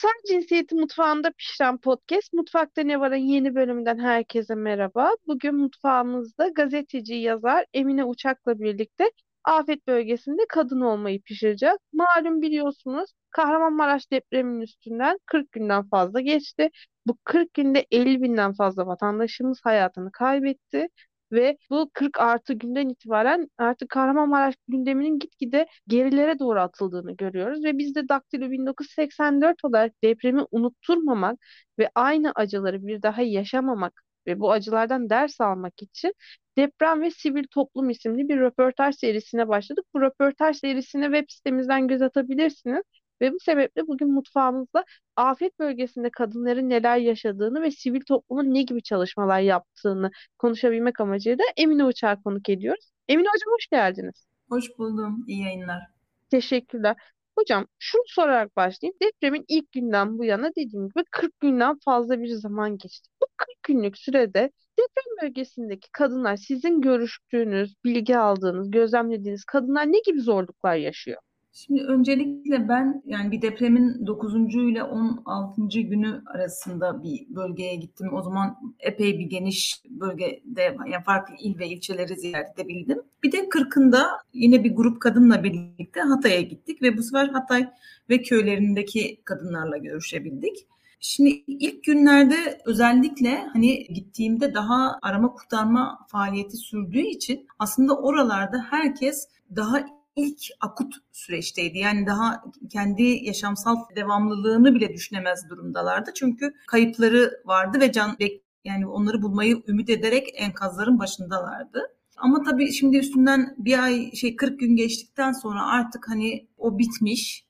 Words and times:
Toplumsal 0.00 0.22
Cinsiyeti 0.28 0.74
Mutfağında 0.74 1.30
Pişiren 1.30 1.78
Podcast, 1.78 2.32
Mutfakta 2.32 2.82
Ne 2.82 3.00
Var'ın 3.00 3.16
yeni 3.16 3.54
bölümünden 3.54 3.98
herkese 3.98 4.54
merhaba. 4.54 5.10
Bugün 5.26 5.54
mutfağımızda 5.54 6.48
gazeteci 6.48 7.14
yazar 7.14 7.64
Emine 7.74 8.04
Uçak'la 8.04 8.60
birlikte 8.60 9.10
afet 9.44 9.86
bölgesinde 9.86 10.42
kadın 10.48 10.80
olmayı 10.80 11.22
pişireceğiz. 11.22 11.76
Malum 11.92 12.42
biliyorsunuz 12.42 13.10
Kahramanmaraş 13.30 14.10
depreminin 14.10 14.60
üstünden 14.60 15.18
40 15.26 15.52
günden 15.52 15.88
fazla 15.88 16.20
geçti. 16.20 16.70
Bu 17.06 17.16
40 17.24 17.54
günde 17.54 17.86
50 17.90 18.22
binden 18.22 18.52
fazla 18.52 18.86
vatandaşımız 18.86 19.60
hayatını 19.64 20.12
kaybetti. 20.12 20.88
Ve 21.32 21.58
bu 21.70 21.90
40 21.92 22.20
artı 22.20 22.52
günden 22.54 22.88
itibaren 22.88 23.48
artık 23.58 23.88
Kahramanmaraş 23.90 24.54
gündeminin 24.68 25.18
gitgide 25.18 25.66
gerilere 25.88 26.38
doğru 26.38 26.60
atıldığını 26.60 27.12
görüyoruz. 27.16 27.64
Ve 27.64 27.78
biz 27.78 27.94
de 27.94 28.08
Daktilo 28.08 28.50
1984 28.50 29.64
olarak 29.64 29.92
depremi 30.04 30.42
unutturmamak 30.50 31.38
ve 31.78 31.90
aynı 31.94 32.32
acıları 32.34 32.86
bir 32.86 33.02
daha 33.02 33.22
yaşamamak 33.22 34.02
ve 34.26 34.40
bu 34.40 34.52
acılardan 34.52 35.10
ders 35.10 35.40
almak 35.40 35.82
için 35.82 36.14
Deprem 36.56 37.02
ve 37.02 37.10
Sivil 37.10 37.44
Toplum 37.50 37.90
isimli 37.90 38.28
bir 38.28 38.36
röportaj 38.40 38.96
serisine 38.96 39.48
başladık. 39.48 39.84
Bu 39.94 40.00
röportaj 40.00 40.56
serisine 40.56 41.04
web 41.04 41.24
sitemizden 41.28 41.88
göz 41.88 42.02
atabilirsiniz. 42.02 42.82
Ve 43.20 43.32
bu 43.32 43.40
sebeple 43.40 43.86
bugün 43.86 44.12
mutfağımızda 44.12 44.84
afet 45.16 45.58
bölgesinde 45.58 46.10
kadınların 46.10 46.68
neler 46.68 46.96
yaşadığını 46.96 47.62
ve 47.62 47.70
sivil 47.70 48.00
toplumun 48.00 48.54
ne 48.54 48.62
gibi 48.62 48.82
çalışmalar 48.82 49.40
yaptığını 49.40 50.10
konuşabilmek 50.38 51.00
amacıyla 51.00 51.44
Emine 51.56 51.84
Uçar 51.84 52.22
konuk 52.22 52.48
ediyoruz. 52.48 52.90
Emine 53.08 53.28
Hocam 53.28 53.52
hoş 53.54 53.66
geldiniz. 53.66 54.26
Hoş 54.48 54.78
buldum. 54.78 55.24
İyi 55.28 55.42
yayınlar. 55.42 55.82
Teşekkürler. 56.30 56.96
Hocam 57.38 57.66
şunu 57.78 58.02
sorarak 58.06 58.56
başlayayım. 58.56 58.96
Depremin 59.02 59.44
ilk 59.48 59.72
günden 59.72 60.18
bu 60.18 60.24
yana 60.24 60.50
dediğim 60.56 60.88
gibi 60.88 61.04
40 61.10 61.40
günden 61.40 61.78
fazla 61.84 62.20
bir 62.20 62.28
zaman 62.28 62.78
geçti. 62.78 63.08
Bu 63.22 63.26
40 63.36 63.62
günlük 63.62 63.98
sürede 63.98 64.50
deprem 64.78 65.22
bölgesindeki 65.22 65.88
kadınlar 65.92 66.36
sizin 66.36 66.80
görüştüğünüz, 66.80 67.74
bilgi 67.84 68.18
aldığınız, 68.18 68.70
gözlemlediğiniz 68.70 69.44
kadınlar 69.44 69.92
ne 69.92 69.98
gibi 70.06 70.20
zorluklar 70.20 70.74
yaşıyor? 70.76 71.18
Şimdi 71.52 71.82
öncelikle 71.82 72.68
ben 72.68 73.02
yani 73.06 73.30
bir 73.30 73.42
depremin 73.42 74.06
9. 74.06 74.34
ile 74.54 74.82
16. 74.82 75.62
günü 75.80 76.22
arasında 76.26 77.02
bir 77.02 77.26
bölgeye 77.28 77.74
gittim. 77.74 78.08
O 78.12 78.22
zaman 78.22 78.56
epey 78.78 79.18
bir 79.18 79.26
geniş 79.26 79.82
bölgede 79.90 80.62
yani 80.62 81.04
farklı 81.04 81.34
il 81.38 81.58
ve 81.58 81.68
ilçeleri 81.68 82.16
ziyaret 82.16 82.58
edebildim. 82.58 82.98
Bir 83.22 83.32
de 83.32 83.38
40'ında 83.38 84.06
yine 84.32 84.64
bir 84.64 84.74
grup 84.74 85.02
kadınla 85.02 85.44
birlikte 85.44 86.00
Hatay'a 86.00 86.40
gittik 86.40 86.82
ve 86.82 86.96
bu 86.96 87.02
sefer 87.02 87.28
Hatay 87.28 87.70
ve 88.10 88.22
köylerindeki 88.22 89.20
kadınlarla 89.24 89.76
görüşebildik. 89.76 90.66
Şimdi 91.00 91.30
ilk 91.46 91.84
günlerde 91.84 92.60
özellikle 92.64 93.46
hani 93.52 93.84
gittiğimde 93.84 94.54
daha 94.54 94.98
arama 95.02 95.32
kurtarma 95.32 95.98
faaliyeti 96.08 96.56
sürdüğü 96.56 97.06
için 97.06 97.46
aslında 97.58 97.96
oralarda 97.96 98.66
herkes 98.70 99.28
daha 99.56 99.80
ilk 100.16 100.40
akut 100.60 100.94
süreçteydi. 101.12 101.78
Yani 101.78 102.06
daha 102.06 102.44
kendi 102.70 103.02
yaşamsal 103.02 103.76
devamlılığını 103.96 104.74
bile 104.74 104.92
düşünemez 104.92 105.50
durumdalardı. 105.50 106.10
Çünkü 106.14 106.54
kayıpları 106.66 107.42
vardı 107.44 107.80
ve 107.80 107.92
can 107.92 108.16
yani 108.64 108.86
onları 108.86 109.22
bulmayı 109.22 109.62
ümit 109.68 109.90
ederek 109.90 110.28
enkazların 110.34 110.98
başındalardı. 110.98 111.96
Ama 112.16 112.42
tabii 112.42 112.72
şimdi 112.72 112.96
üstünden 112.96 113.54
bir 113.58 113.78
ay 113.78 114.12
şey 114.12 114.36
40 114.36 114.60
gün 114.60 114.76
geçtikten 114.76 115.32
sonra 115.32 115.66
artık 115.66 116.08
hani 116.08 116.48
o 116.58 116.78
bitmiş 116.78 117.44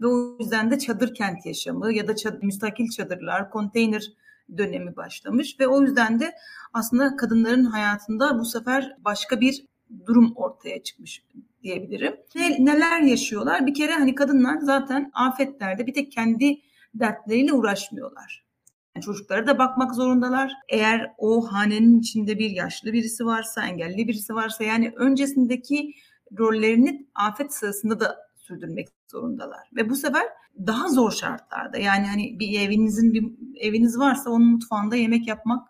ve 0.00 0.06
o 0.06 0.36
yüzden 0.40 0.70
de 0.70 0.78
çadır 0.78 1.14
kent 1.14 1.46
yaşamı 1.46 1.92
ya 1.92 2.08
da 2.08 2.16
çadır, 2.16 2.42
müstakil 2.42 2.90
çadırlar, 2.90 3.50
konteyner 3.50 4.12
dönemi 4.58 4.96
başlamış 4.96 5.60
ve 5.60 5.68
o 5.68 5.82
yüzden 5.82 6.20
de 6.20 6.34
aslında 6.72 7.16
kadınların 7.16 7.64
hayatında 7.64 8.38
bu 8.38 8.44
sefer 8.44 8.96
başka 9.04 9.40
bir 9.40 9.64
durum 10.06 10.32
ortaya 10.36 10.82
çıkmış 10.82 11.22
diyebilirim. 11.64 12.16
Ne, 12.34 12.64
neler 12.64 13.00
yaşıyorlar? 13.00 13.66
Bir 13.66 13.74
kere 13.74 13.92
hani 13.92 14.14
kadınlar 14.14 14.58
zaten 14.58 15.10
afetlerde 15.14 15.86
bir 15.86 15.94
tek 15.94 16.12
kendi 16.12 16.60
dertleriyle 16.94 17.52
uğraşmıyorlar. 17.52 18.44
Yani 18.96 19.04
çocuklara 19.04 19.46
da 19.46 19.58
bakmak 19.58 19.94
zorundalar. 19.94 20.52
Eğer 20.68 21.12
o 21.18 21.52
hanenin 21.52 22.00
içinde 22.00 22.38
bir 22.38 22.50
yaşlı 22.50 22.92
birisi 22.92 23.26
varsa, 23.26 23.66
engelli 23.66 24.08
birisi 24.08 24.34
varsa 24.34 24.64
yani 24.64 24.92
öncesindeki 24.96 25.94
rollerini 26.38 27.06
afet 27.14 27.54
sırasında 27.54 28.00
da 28.00 28.16
sürdürmek 28.36 28.88
zorundalar. 29.08 29.70
Ve 29.76 29.90
bu 29.90 29.96
sefer 29.96 30.22
daha 30.66 30.88
zor 30.88 31.10
şartlarda 31.10 31.78
yani 31.78 32.06
hani 32.06 32.38
bir 32.40 32.60
evinizin 32.60 33.12
bir 33.14 33.24
eviniz 33.60 33.98
varsa 33.98 34.30
onun 34.30 34.46
mutfağında 34.46 34.96
yemek 34.96 35.26
yapmak 35.26 35.68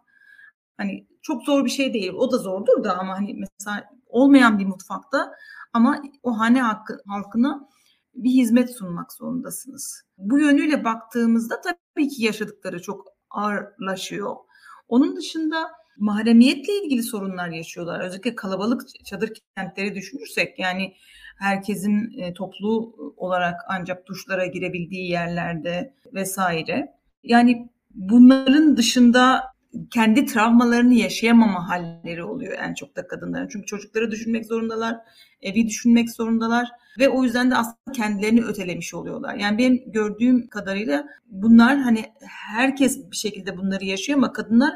hani 0.77 1.07
çok 1.23 1.43
zor 1.43 1.65
bir 1.65 1.71
şey 1.71 1.95
değil. 1.95 2.13
O 2.13 2.33
da 2.33 2.39
zordur 2.39 2.85
da 2.85 2.99
ama 2.99 3.19
hani 3.19 3.35
mesela 3.35 3.85
olmayan 4.15 4.59
bir 4.59 4.67
mutfakta 4.67 5.33
ama 5.73 6.03
o 6.23 6.39
hane 6.39 6.63
hakkı, 6.63 7.01
halkına 7.07 7.69
bir 8.15 8.31
hizmet 8.31 8.77
sunmak 8.77 9.13
zorundasınız. 9.13 10.03
Bu 10.19 10.39
yönüyle 10.39 10.85
baktığımızda 10.85 11.61
tabii 11.61 12.09
ki 12.09 12.25
yaşadıkları 12.25 12.83
çok 12.83 13.07
ağırlaşıyor. 13.31 14.37
Onun 14.89 15.17
dışında 15.17 15.71
mahremiyetle 15.99 16.85
ilgili 16.85 17.03
sorunlar 17.03 17.49
yaşıyorlar. 17.49 18.01
Özellikle 18.01 18.35
kalabalık 18.35 19.05
çadır 19.05 19.33
kentleri 19.57 19.95
düşünürsek 19.95 20.59
yani 20.59 20.95
herkesin 21.39 22.19
e, 22.19 22.35
toplu 22.35 22.95
olarak 23.17 23.61
ancak 23.69 24.07
duşlara 24.07 24.47
girebildiği 24.47 25.11
yerlerde 25.11 25.95
vesaire. 26.13 26.95
Yani 27.23 27.69
bunların 27.91 28.77
dışında 28.77 29.54
kendi 29.91 30.27
travmalarını 30.27 30.95
yaşayamama 30.95 31.69
halleri 31.69 32.25
oluyor 32.25 32.59
en 32.59 32.75
çok 32.75 32.97
da 32.97 33.07
kadınların. 33.07 33.49
Çünkü 33.49 33.67
çocukları 33.67 34.11
düşünmek 34.11 34.47
zorundalar, 34.47 34.97
evi 35.43 35.67
düşünmek 35.67 36.11
zorundalar 36.11 36.69
ve 36.99 37.09
o 37.09 37.25
yüzden 37.25 37.51
de 37.51 37.57
aslında 37.57 37.93
kendilerini 37.93 38.45
ötelemiş 38.45 38.95
oluyorlar. 38.95 39.35
Yani 39.35 39.59
benim 39.59 39.93
gördüğüm 39.93 40.49
kadarıyla 40.49 41.07
bunlar 41.27 41.79
hani 41.79 42.05
herkes 42.57 43.11
bir 43.11 43.17
şekilde 43.17 43.57
bunları 43.57 43.85
yaşıyor 43.85 44.19
ama 44.19 44.33
kadınlar 44.33 44.75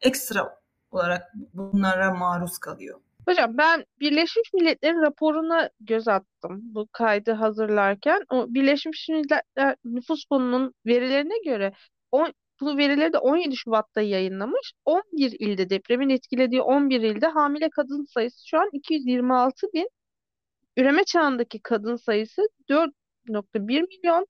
ekstra 0.00 0.58
olarak 0.90 1.22
bunlara 1.54 2.14
maruz 2.14 2.58
kalıyor. 2.58 3.00
Hocam 3.28 3.58
ben 3.58 3.84
Birleşmiş 4.00 4.52
Milletler'in 4.54 5.02
raporuna 5.02 5.70
göz 5.80 6.08
attım 6.08 6.60
bu 6.62 6.88
kaydı 6.92 7.32
hazırlarken. 7.32 8.22
O 8.30 8.46
Birleşmiş 8.48 9.08
Milletler 9.08 9.76
Nüfus 9.84 10.28
Fonu'nun 10.28 10.74
verilerine 10.86 11.38
göre 11.44 11.72
bu 12.60 12.76
verileri 12.76 13.12
de 13.12 13.18
17 13.18 13.56
Şubat'ta 13.56 14.00
yayınlamış. 14.00 14.72
11 14.84 15.36
ilde 15.40 15.70
depremin 15.70 16.08
etkilediği 16.10 16.62
11 16.62 17.00
ilde 17.00 17.26
hamile 17.26 17.70
kadın 17.70 18.04
sayısı 18.04 18.48
şu 18.48 18.58
an 18.60 18.70
226 18.72 19.66
bin. 19.74 19.88
Üreme 20.76 21.04
çağındaki 21.04 21.60
kadın 21.62 21.96
sayısı 21.96 22.42
4.1 22.68 23.82
milyon. 23.82 24.26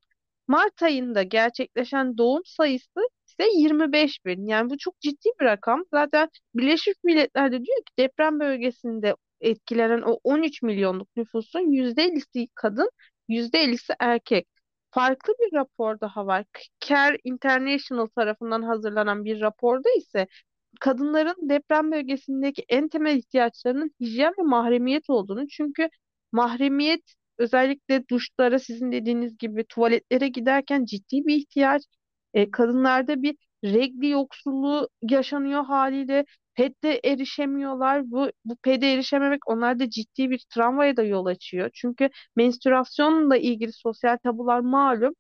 Mart 0.49 0.83
ayında 0.83 1.23
gerçekleşen 1.23 2.19
doğum 2.19 2.43
sayısı 2.45 3.01
ise 3.27 3.45
25 3.55 4.25
bin. 4.25 4.47
Yani 4.47 4.71
bu 4.71 4.79
çok 4.79 5.01
ciddi 5.01 5.29
bir 5.41 5.45
rakam. 5.45 5.85
Zaten 5.95 6.29
Birleşmiş 6.55 6.97
Milletler 7.05 7.53
de 7.53 7.57
diyor 7.57 7.79
ki 7.79 7.93
deprem 7.99 8.41
bölgesinde 8.41 9.15
etkilenen 9.41 10.03
o 10.03 10.19
13 10.25 10.63
milyonluk 10.63 11.09
nüfusun 11.17 11.61
%50'si 11.73 12.49
kadın, 12.55 12.91
%50'si 13.29 13.95
erkek 14.01 14.47
farklı 14.99 15.35
bir 15.41 15.57
rapor 15.57 16.01
daha 16.01 16.27
var. 16.27 16.45
Care 16.81 17.19
International 17.25 18.07
tarafından 18.07 18.63
hazırlanan 18.63 19.25
bir 19.25 19.41
raporda 19.41 19.89
ise 19.99 20.27
kadınların 20.81 21.49
deprem 21.49 21.93
bölgesindeki 21.93 22.65
en 22.69 22.89
temel 22.89 23.17
ihtiyaçlarının 23.17 23.91
hijyen 24.01 24.35
ve 24.39 24.43
mahremiyet 24.43 25.11
olduğunu 25.11 25.49
çünkü 25.49 25.89
mahremiyet 26.33 27.15
özellikle 27.39 28.09
duşlara 28.09 28.59
sizin 28.59 28.93
dediğiniz 28.93 29.39
gibi 29.39 29.65
tuvaletlere 29.65 30.29
giderken 30.29 30.85
ciddi 30.85 31.27
bir 31.27 31.37
ihtiyaç. 31.37 31.83
E, 32.35 32.51
kadınlarda 32.51 33.23
bir 33.23 33.37
regli 33.65 34.09
yoksulluğu 34.09 34.89
yaşanıyor 35.03 35.65
haliyle 35.65 36.25
PED'de 36.59 37.01
erişemiyorlar. 37.05 38.11
Bu, 38.11 38.31
bu 38.45 38.57
PED'e 38.57 38.93
erişememek 38.93 39.49
onlarda 39.49 39.91
ciddi 39.91 40.31
bir 40.31 40.45
travmaya 40.55 40.97
da 40.97 41.03
yol 41.03 41.27
açıyor. 41.27 41.71
Çünkü 41.75 42.11
menstruasyonla 42.37 43.37
ilgili 43.37 43.73
sosyal 43.73 44.17
tabular 44.25 44.61
malum. 44.61 45.15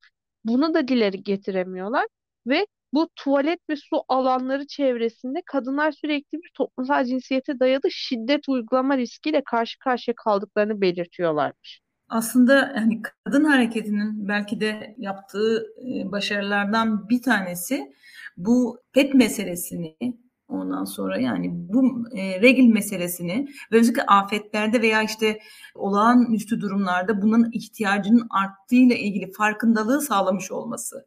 Bunu 0.44 0.74
da 0.74 0.88
dileri 0.88 1.22
getiremiyorlar. 1.22 2.06
Ve 2.46 2.66
bu 2.92 3.08
tuvalet 3.16 3.60
ve 3.70 3.76
su 3.76 4.02
alanları 4.08 4.66
çevresinde 4.66 5.42
kadınlar 5.46 5.92
sürekli 5.92 6.38
bir 6.38 6.50
toplumsal 6.54 7.04
cinsiyete 7.04 7.60
dayalı 7.60 7.90
şiddet 7.90 8.48
uygulama 8.48 8.96
riskiyle 8.96 9.42
karşı 9.44 9.78
karşıya 9.78 10.14
kaldıklarını 10.24 10.80
belirtiyorlarmış. 10.80 11.80
Aslında 12.08 12.72
hani 12.74 13.02
kadın 13.24 13.44
hareketinin 13.44 14.28
belki 14.28 14.60
de 14.60 14.94
yaptığı 14.98 15.66
e, 15.86 16.12
başarılardan 16.12 17.08
bir 17.08 17.22
tanesi 17.22 17.92
bu 18.36 18.78
PET 18.92 19.14
meselesini 19.14 19.96
Ondan 20.48 20.84
sonra 20.84 21.18
yani 21.18 21.50
bu 21.52 22.04
e, 22.16 22.40
regl 22.40 22.72
meselesini 22.72 23.48
ve 23.72 23.78
özellikle 23.78 24.02
afetlerde 24.02 24.82
veya 24.82 25.02
işte 25.02 25.38
olağanüstü 25.74 26.60
durumlarda 26.60 27.22
bunun 27.22 27.52
ihtiyacının 27.52 28.26
arttığıyla 28.30 28.96
ilgili 28.96 29.32
farkındalığı 29.32 30.00
sağlamış 30.00 30.52
olması. 30.52 31.06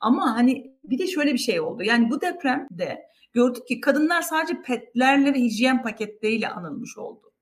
Ama 0.00 0.36
hani 0.36 0.76
bir 0.84 0.98
de 0.98 1.06
şöyle 1.06 1.32
bir 1.32 1.38
şey 1.38 1.60
oldu. 1.60 1.82
Yani 1.82 2.10
bu 2.10 2.20
depremde 2.20 3.02
gördük 3.32 3.66
ki 3.68 3.80
kadınlar 3.80 4.22
sadece 4.22 4.62
petlerle 4.62 5.34
ve 5.34 5.38
hijyen 5.38 5.82
paketleriyle 5.82 6.48
anılmış 6.48 6.98
oldu. 6.98 7.32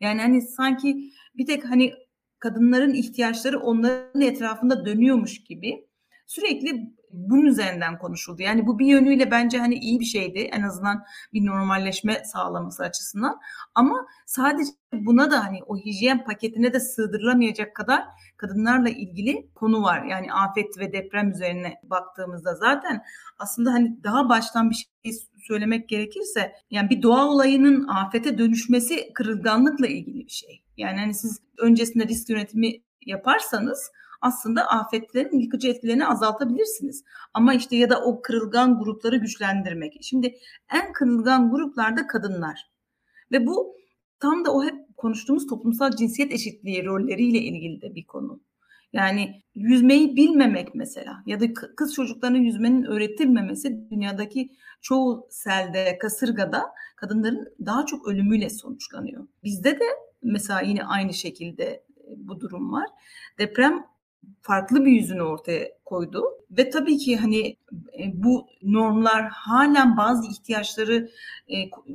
Yani 0.00 0.20
hani 0.20 0.42
sanki 0.42 1.12
bir 1.34 1.46
tek 1.46 1.64
hani 1.64 1.94
kadınların 2.38 2.94
ihtiyaçları 2.94 3.60
onların 3.60 4.20
etrafında 4.20 4.86
dönüyormuş 4.86 5.44
gibi 5.44 5.86
sürekli 6.26 6.94
bunun 7.12 7.44
üzerinden 7.44 7.98
konuşuldu. 7.98 8.42
Yani 8.42 8.66
bu 8.66 8.78
bir 8.78 8.86
yönüyle 8.86 9.30
bence 9.30 9.58
hani 9.58 9.74
iyi 9.74 10.00
bir 10.00 10.04
şeydi. 10.04 10.38
En 10.38 10.62
azından 10.62 11.04
bir 11.32 11.46
normalleşme 11.46 12.24
sağlaması 12.24 12.82
açısından. 12.82 13.40
Ama 13.74 14.06
sadece 14.26 14.70
buna 14.92 15.30
da 15.30 15.44
hani 15.44 15.58
o 15.66 15.76
hijyen 15.76 16.24
paketine 16.24 16.72
de 16.72 16.80
sığdırılamayacak 16.80 17.76
kadar 17.76 18.04
kadınlarla 18.36 18.88
ilgili 18.88 19.50
konu 19.54 19.82
var. 19.82 20.04
Yani 20.04 20.32
afet 20.32 20.78
ve 20.78 20.92
deprem 20.92 21.30
üzerine 21.30 21.74
baktığımızda 21.82 22.54
zaten 22.54 23.02
aslında 23.38 23.72
hani 23.72 24.04
daha 24.04 24.28
baştan 24.28 24.70
bir 24.70 24.74
şey 24.74 25.12
söylemek 25.46 25.88
gerekirse 25.88 26.52
yani 26.70 26.90
bir 26.90 27.02
doğa 27.02 27.26
olayının 27.26 27.88
afete 27.88 28.38
dönüşmesi 28.38 29.12
kırılganlıkla 29.12 29.86
ilgili 29.86 30.26
bir 30.26 30.32
şey. 30.32 30.62
Yani 30.76 30.98
hani 30.98 31.14
siz 31.14 31.40
öncesinde 31.58 32.08
risk 32.08 32.30
yönetimi 32.30 32.72
yaparsanız 33.06 33.90
aslında 34.22 34.66
afetlerin 34.66 35.38
yıkıcı 35.38 35.68
etkilerini 35.68 36.06
azaltabilirsiniz. 36.06 37.04
Ama 37.34 37.54
işte 37.54 37.76
ya 37.76 37.90
da 37.90 38.04
o 38.04 38.22
kırılgan 38.22 38.78
grupları 38.78 39.16
güçlendirmek. 39.16 39.98
Şimdi 40.02 40.34
en 40.72 40.92
kırılgan 40.92 41.50
gruplarda 41.50 42.06
kadınlar. 42.06 42.70
Ve 43.32 43.46
bu 43.46 43.76
tam 44.20 44.44
da 44.44 44.52
o 44.52 44.64
hep 44.64 44.96
konuştuğumuz 44.96 45.46
toplumsal 45.46 45.90
cinsiyet 45.90 46.32
eşitliği 46.32 46.84
rolleriyle 46.84 47.38
ilgili 47.38 47.82
de 47.82 47.94
bir 47.94 48.06
konu. 48.06 48.40
Yani 48.92 49.42
yüzmeyi 49.54 50.16
bilmemek 50.16 50.74
mesela 50.74 51.22
ya 51.26 51.40
da 51.40 51.52
kız 51.76 51.94
çocuklarına 51.94 52.36
yüzmenin 52.36 52.84
öğretilmemesi 52.84 53.90
dünyadaki 53.90 54.48
çoğu 54.80 55.26
selde, 55.30 55.98
kasırgada 55.98 56.62
kadınların 56.96 57.48
daha 57.66 57.86
çok 57.86 58.08
ölümüyle 58.08 58.50
sonuçlanıyor. 58.50 59.26
Bizde 59.44 59.70
de 59.70 59.84
mesela 60.22 60.60
yine 60.60 60.84
aynı 60.84 61.14
şekilde 61.14 61.84
bu 62.16 62.40
durum 62.40 62.72
var. 62.72 62.86
Deprem 63.38 63.84
farklı 64.42 64.84
bir 64.84 64.92
yüzünü 64.92 65.22
ortaya 65.22 65.68
koydu. 65.84 66.24
Ve 66.50 66.70
tabii 66.70 66.98
ki 66.98 67.16
hani 67.16 67.56
e, 67.98 68.02
bu 68.14 68.46
normlar 68.62 69.28
halen 69.28 69.96
bazı 69.96 70.30
ihtiyaçları 70.30 71.10
e, 71.48 71.54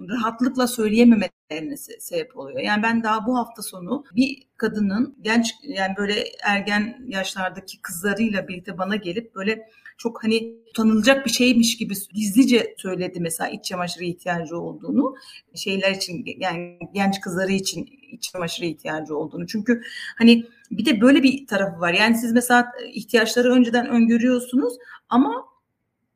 rahatlıkla 0.10 0.68
söyleyememelerine 0.68 1.78
sebep 2.00 2.38
oluyor. 2.38 2.60
Yani 2.60 2.84
ben 2.84 3.04
daha 3.04 3.28
bu 3.28 3.38
hafta 3.38 3.62
sonu 3.62 4.04
bir 4.16 4.44
kadının 4.58 5.16
genç 5.22 5.54
yani 5.64 5.98
böyle 5.98 6.24
ergen 6.44 7.06
yaşlardaki 7.08 7.82
kızlarıyla 7.82 8.48
birlikte 8.48 8.78
bana 8.78 8.96
gelip 8.96 9.36
böyle 9.36 9.70
çok 9.98 10.24
hani 10.24 10.54
utanılacak 10.70 11.26
bir 11.26 11.32
şeymiş 11.32 11.78
gibi 11.78 11.94
gizlice 12.14 12.76
söyledi 12.78 13.20
mesela 13.20 13.50
iç 13.50 13.66
çamaşırı 13.66 14.04
ihtiyacı 14.04 14.58
olduğunu. 14.58 15.16
Şeyler 15.56 15.92
için 15.92 16.26
yani 16.38 16.80
genç 16.94 17.22
kızları 17.22 17.52
için 17.52 17.90
iç 18.12 18.32
çamaşırı 18.32 18.66
ihtiyacı 18.66 19.18
olduğunu. 19.18 19.48
Çünkü 19.48 19.82
hani 20.18 20.46
bir 20.72 20.86
de 20.86 21.02
böyle 21.02 21.24
bir 21.24 21.48
tarafı 21.48 21.80
var. 21.80 21.94
Yani 21.94 22.18
siz 22.18 22.34
mesela 22.34 22.72
ihtiyaçları 22.94 23.52
önceden 23.52 23.90
öngörüyorsunuz 23.90 24.74
ama 25.10 25.46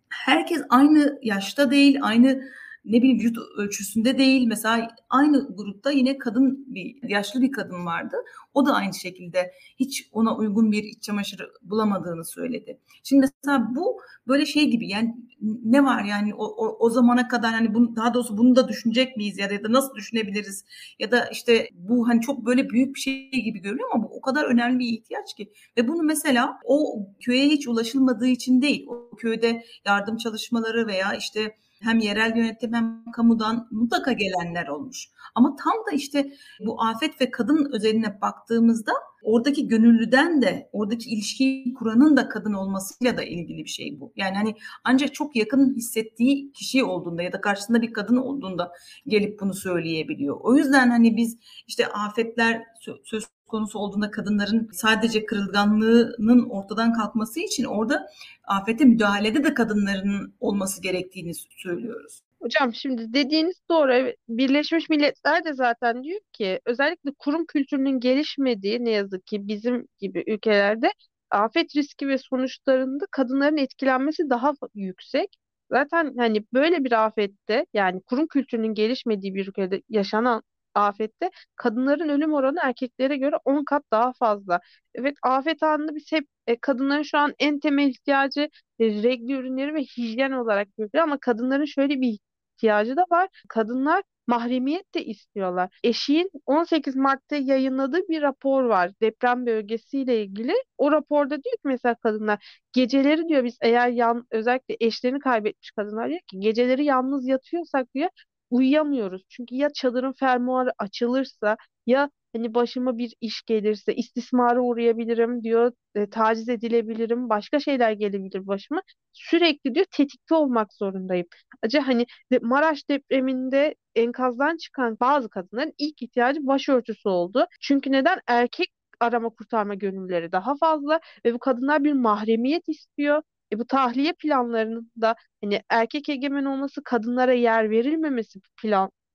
herkes 0.10 0.62
aynı 0.70 1.20
yaşta 1.22 1.72
değil, 1.72 2.00
aynı 2.02 2.44
ne 2.86 2.98
bileyim 2.98 3.20
vücut 3.20 3.38
ölçüsünde 3.58 4.18
değil. 4.18 4.48
Mesela 4.48 4.88
aynı 5.10 5.56
grupta 5.56 5.92
yine 5.92 6.18
kadın 6.18 6.66
bir 6.68 7.10
yaşlı 7.10 7.42
bir 7.42 7.52
kadın 7.52 7.86
vardı. 7.86 8.16
O 8.54 8.66
da 8.66 8.74
aynı 8.74 8.94
şekilde 8.94 9.54
hiç 9.80 10.10
ona 10.12 10.38
uygun 10.38 10.72
bir 10.72 10.84
iç 10.84 11.04
çamaşırı 11.04 11.52
bulamadığını 11.62 12.26
söyledi. 12.26 12.80
Şimdi 13.04 13.30
mesela 13.44 13.76
bu 13.76 14.02
böyle 14.28 14.46
şey 14.46 14.70
gibi 14.70 14.90
yani 14.90 15.16
ne 15.64 15.84
var 15.84 16.04
yani 16.04 16.36
o, 16.36 16.46
o, 16.46 16.78
o 16.80 16.90
zamana 16.90 17.28
kadar 17.28 17.52
hani 17.52 17.74
bunu, 17.74 17.96
daha 17.96 18.14
doğrusu 18.14 18.38
bunu 18.38 18.56
da 18.56 18.68
düşünecek 18.68 19.18
miyiz 19.18 19.38
ya 19.38 19.50
da, 19.50 19.54
ya 19.54 19.64
da 19.64 19.74
nasıl 19.74 19.96
düşünebiliriz 19.96 20.66
ya 21.00 21.12
da 21.12 21.26
işte 21.26 21.70
bu 21.74 22.08
hani 22.08 22.22
çok 22.22 22.46
böyle 22.46 22.70
büyük 22.70 22.96
bir 22.96 23.00
şey 23.00 23.30
gibi 23.32 23.60
görünüyor 23.60 23.90
ama 23.94 24.04
bu 24.04 24.08
o 24.18 24.22
kadar 24.22 24.46
önemli 24.46 24.80
bir 24.80 24.88
ihtiyaç 24.88 25.34
ki 25.34 25.52
ve 25.78 25.88
bunu 25.88 26.04
mesela 26.04 26.60
o 26.66 27.06
köye 27.20 27.48
hiç 27.48 27.68
ulaşılmadığı 27.68 28.28
için 28.28 28.62
değil 28.62 28.86
o 28.88 29.16
köyde 29.16 29.64
yardım 29.86 30.18
çalışmaları 30.18 30.88
veya 30.88 31.14
işte 31.14 31.56
hem 31.82 32.00
yerel 32.00 32.38
yönetim 32.38 32.74
hem 32.74 33.12
kamudan 33.12 33.68
mutlaka 33.72 34.12
gelenler 34.12 34.68
olmuş. 34.68 35.08
Ama 35.36 35.56
tam 35.56 35.74
da 35.74 35.92
işte 35.96 36.34
bu 36.60 36.84
afet 36.84 37.22
ve 37.22 37.32
kadın 37.32 37.72
özeline 37.74 38.22
baktığımızda 38.22 38.94
oradaki 39.24 39.68
gönüllüden 39.68 40.42
de 40.42 40.70
oradaki 40.72 41.10
ilişkiyi 41.10 41.74
kuranın 41.74 42.18
da 42.18 42.30
kadın 42.30 42.54
olmasıyla 42.54 43.18
da 43.18 43.24
ilgili 43.24 43.64
bir 43.64 43.70
şey 43.70 44.00
bu. 44.00 44.14
Yani 44.16 44.36
hani 44.36 44.56
ancak 44.84 45.14
çok 45.14 45.36
yakın 45.36 45.76
hissettiği 45.76 46.52
kişi 46.52 46.84
olduğunda 46.84 47.24
ya 47.24 47.34
da 47.34 47.42
karşısında 47.42 47.82
bir 47.82 47.94
kadın 47.94 48.18
olduğunda 48.18 48.72
gelip 49.08 49.40
bunu 49.40 49.54
söyleyebiliyor. 49.54 50.38
O 50.42 50.56
yüzden 50.56 50.90
hani 50.90 51.18
biz 51.18 51.38
işte 51.68 51.88
afetler 51.88 52.64
söz 53.04 53.26
konusu 53.48 53.80
olduğunda 53.80 54.12
kadınların 54.12 54.70
sadece 54.74 55.26
kırılganlığının 55.26 56.50
ortadan 56.50 56.94
kalkması 56.94 57.40
için 57.40 57.64
orada 57.64 58.08
afete 58.48 58.86
müdahalede 58.86 59.44
de 59.44 59.54
kadınların 59.54 60.34
olması 60.40 60.82
gerektiğini 60.82 61.34
söylüyoruz. 61.34 62.22
Hocam 62.42 62.74
şimdi 62.74 63.14
dediğiniz 63.14 63.62
doğru. 63.70 64.14
Birleşmiş 64.30 64.90
Milletler 64.90 65.46
de 65.46 65.54
zaten 65.54 66.04
diyor 66.04 66.20
ki 66.34 66.60
özellikle 66.66 67.12
kurum 67.20 67.46
kültürünün 67.46 68.00
gelişmediği 68.00 68.86
ne 68.86 68.90
yazık 68.92 69.28
ki 69.28 69.48
bizim 69.48 69.88
gibi 70.00 70.24
ülkelerde 70.28 70.92
afet 71.32 71.76
riski 71.76 72.08
ve 72.08 72.18
sonuçlarında 72.18 73.06
kadınların 73.12 73.58
etkilenmesi 73.58 74.30
daha 74.30 74.54
yüksek. 74.76 75.30
Zaten 75.72 76.14
hani 76.18 76.46
böyle 76.54 76.84
bir 76.84 77.06
afette 77.06 77.66
yani 77.74 78.02
kurum 78.02 78.28
kültürünün 78.28 78.74
gelişmediği 78.74 79.36
bir 79.36 79.48
ülkede 79.48 79.82
yaşanan 79.90 80.44
afette 80.76 81.32
kadınların 81.56 82.10
ölüm 82.10 82.34
oranı 82.34 82.60
erkeklere 82.64 83.18
göre 83.18 83.36
10 83.46 83.64
kat 83.66 83.84
daha 83.92 84.14
fazla. 84.14 84.60
Evet 84.96 85.16
afet 85.24 85.64
anında 85.64 85.96
biz 85.96 86.12
hep 86.12 86.28
e, 86.48 86.60
kadınların 86.60 87.02
şu 87.04 87.18
an 87.18 87.34
en 87.40 87.60
temel 87.60 87.88
ihtiyacı 87.90 88.50
e, 88.80 88.86
regl 89.04 89.32
ürünleri 89.32 89.74
ve 89.74 89.82
hijyen 89.82 90.32
olarak 90.32 90.68
görülüyor 90.78 91.04
ama 91.04 91.18
kadınların 91.20 91.66
şöyle 91.66 92.02
bir 92.02 92.20
ihtiyacı 92.62 92.98
da 92.98 93.06
var. 93.12 93.30
Kadınlar 93.50 94.04
mahremiyet 94.28 94.94
de 94.96 95.06
istiyorlar. 95.06 95.80
Eşiğin 95.84 96.32
18 96.46 96.96
Mart'ta 96.96 97.36
yayınladığı 97.36 98.08
bir 98.10 98.22
rapor 98.22 98.64
var 98.64 98.92
deprem 99.02 99.46
bölgesiyle 99.46 100.24
ilgili. 100.24 100.54
O 100.78 100.92
raporda 100.92 101.30
diyor 101.44 101.56
ki 101.56 101.62
mesela 101.64 101.96
kadınlar 101.96 102.60
geceleri 102.74 103.28
diyor 103.28 103.44
biz 103.44 103.58
eğer 103.62 103.90
yan, 103.90 104.26
özellikle 104.32 104.78
eşlerini 104.80 105.20
kaybetmiş 105.20 105.72
kadınlar 105.72 106.10
diyor 106.10 106.20
ki 106.28 106.40
geceleri 106.40 106.86
yalnız 106.86 107.28
yatıyorsak 107.28 107.94
diyor 107.96 108.10
uyuyamıyoruz. 108.50 109.24
Çünkü 109.30 109.56
ya 109.56 109.70
çadırın 109.74 110.14
fermuarı 110.14 110.72
açılırsa 110.78 111.58
ya 111.86 112.10
hani 112.34 112.54
başıma 112.54 112.98
bir 112.98 113.16
iş 113.22 113.42
gelirse 113.44 113.96
istismara 113.96 114.60
uğrayabilirim 114.62 115.44
diyor, 115.44 115.72
e, 115.96 116.10
taciz 116.10 116.50
edilebilirim, 116.50 117.30
başka 117.30 117.60
şeyler 117.60 117.92
gelebilir 117.92 118.48
başıma. 118.48 118.82
Sürekli 119.14 119.76
diyor 119.76 119.86
tetikte 119.92 120.36
olmak 120.36 120.74
zorundayım. 120.74 121.28
Acaba 121.64 121.88
hani 121.88 122.06
Maraş 122.42 122.90
depreminde 122.90 123.76
enkazdan 123.96 124.58
çıkan 124.58 124.98
bazı 125.00 125.30
kadınların 125.30 125.74
ilk 125.78 126.02
ihtiyacı 126.02 126.48
başörtüsü 126.48 127.10
oldu. 127.10 127.46
Çünkü 127.62 127.92
neden? 127.92 128.20
Erkek 128.28 128.68
arama 129.00 129.30
kurtarma 129.30 129.74
gönülleri 129.74 130.32
daha 130.32 130.56
fazla 130.56 131.00
ve 131.26 131.34
bu 131.34 131.40
kadınlar 131.40 131.84
bir 131.84 131.94
mahremiyet 131.94 132.70
istiyor. 132.70 133.22
E 133.54 133.60
bu 133.60 133.66
tahliye 133.68 134.14
planlarının 134.14 134.92
da 135.02 135.16
hani 135.44 135.62
erkek 135.70 136.10
egemen 136.10 136.46
olması, 136.46 136.84
kadınlara 136.84 137.34
yer 137.34 137.70
verilmemesi 137.70 138.40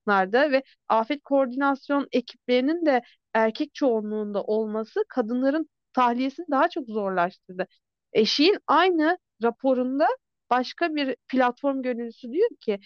planlarda 0.07 0.51
ve 0.51 0.63
afet 0.89 1.23
koordinasyon 1.23 2.07
ekiplerinin 2.11 2.85
de 2.85 3.01
erkek 3.33 3.73
çoğunluğunda 3.73 4.43
olması 4.43 5.03
kadınların 5.09 5.69
tahliyesini 5.93 6.45
daha 6.51 6.69
çok 6.69 6.87
zorlaştırdı. 6.87 7.67
Eşiğin 8.13 8.57
aynı 8.67 9.17
raporunda 9.43 10.07
başka 10.49 10.95
bir 10.95 11.15
platform 11.27 11.81
gönüllüsü 11.81 12.31
diyor 12.31 12.49
ki 12.59 12.79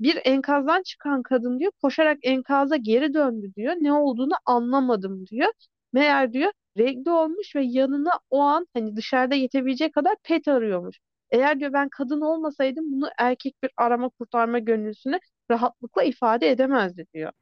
bir 0.00 0.18
enkazdan 0.24 0.82
çıkan 0.82 1.22
kadın 1.22 1.58
diyor 1.58 1.72
koşarak 1.82 2.18
enkaza 2.22 2.76
geri 2.76 3.14
döndü 3.14 3.52
diyor. 3.56 3.74
Ne 3.80 3.92
olduğunu 3.92 4.32
anlamadım 4.46 5.26
diyor. 5.26 5.52
Meğer 5.92 6.32
diyor 6.32 6.52
renkli 6.78 7.10
olmuş 7.10 7.56
ve 7.56 7.62
yanına 7.64 8.10
o 8.30 8.40
an 8.40 8.66
hani 8.74 8.96
dışarıda 8.96 9.34
yetebilecek 9.34 9.94
kadar 9.94 10.14
pet 10.24 10.48
arıyormuş. 10.48 10.98
Eğer 11.30 11.60
diyor 11.60 11.72
ben 11.72 11.88
kadın 11.88 12.20
olmasaydım 12.20 12.92
bunu 12.92 13.08
erkek 13.18 13.62
bir 13.62 13.70
arama 13.76 14.08
kurtarma 14.08 14.58
gönüllüsüne 14.58 15.20
rahatlıkla 15.50 16.02
ifade 16.02 16.50
edemezdi 16.50 17.06
diyor. 17.14 17.32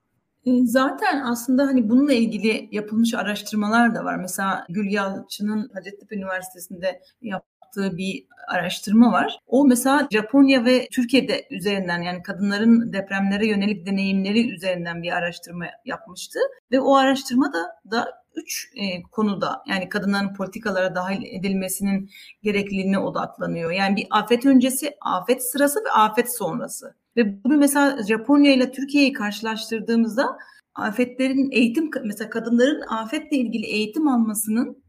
E, 0.47 0.51
zaten 0.67 1.23
aslında 1.25 1.67
hani 1.67 1.89
bununla 1.89 2.13
ilgili 2.13 2.69
yapılmış 2.73 3.15
araştırmalar 3.15 3.95
da 3.95 4.05
var. 4.05 4.17
Mesela 4.17 4.67
Gül 4.69 4.93
Yalçın'ın 4.93 5.71
Hacettepe 5.75 6.17
Üniversitesi'nde 6.17 7.01
yaptığı 7.23 7.97
bir 7.97 8.27
araştırma 8.49 9.13
var. 9.13 9.39
O 9.47 9.67
mesela 9.67 10.09
Japonya 10.13 10.65
ve 10.65 10.89
Türkiye'de 10.93 11.47
üzerinden 11.51 12.03
yani 12.03 12.23
kadınların 12.23 12.93
depremlere 12.93 13.47
yönelik 13.47 13.87
deneyimleri 13.87 14.55
üzerinden 14.55 15.03
bir 15.03 15.13
araştırma 15.13 15.67
yapmıştı. 15.85 16.39
Ve 16.73 16.81
o 16.81 16.95
araştırma 16.97 17.53
da, 17.53 17.91
da 17.91 18.23
üç 18.35 18.71
e, 18.77 19.03
konuda 19.03 19.63
yani 19.67 19.89
kadınların 19.89 20.35
politikalara 20.35 20.95
dahil 20.95 21.23
edilmesinin 21.39 22.11
gerekliliğine 22.43 22.99
odaklanıyor. 22.99 23.71
Yani 23.71 23.97
bir 23.97 24.07
afet 24.11 24.47
öncesi, 24.47 24.97
afet 25.01 25.51
sırası 25.51 25.85
ve 25.85 25.91
afet 25.91 26.37
sonrası. 26.37 26.95
Ve 27.17 27.45
bugün 27.45 27.59
mesela 27.59 28.03
Japonya 28.03 28.55
ile 28.55 28.73
Türkiye'yi 28.73 29.13
karşılaştırdığımızda 29.13 30.39
afetlerin 30.75 31.51
eğitim 31.51 31.91
mesela 32.05 32.31
kadınların 32.31 32.83
afetle 32.89 33.37
ilgili 33.37 33.67
eğitim 33.67 34.09
almasının 34.09 34.83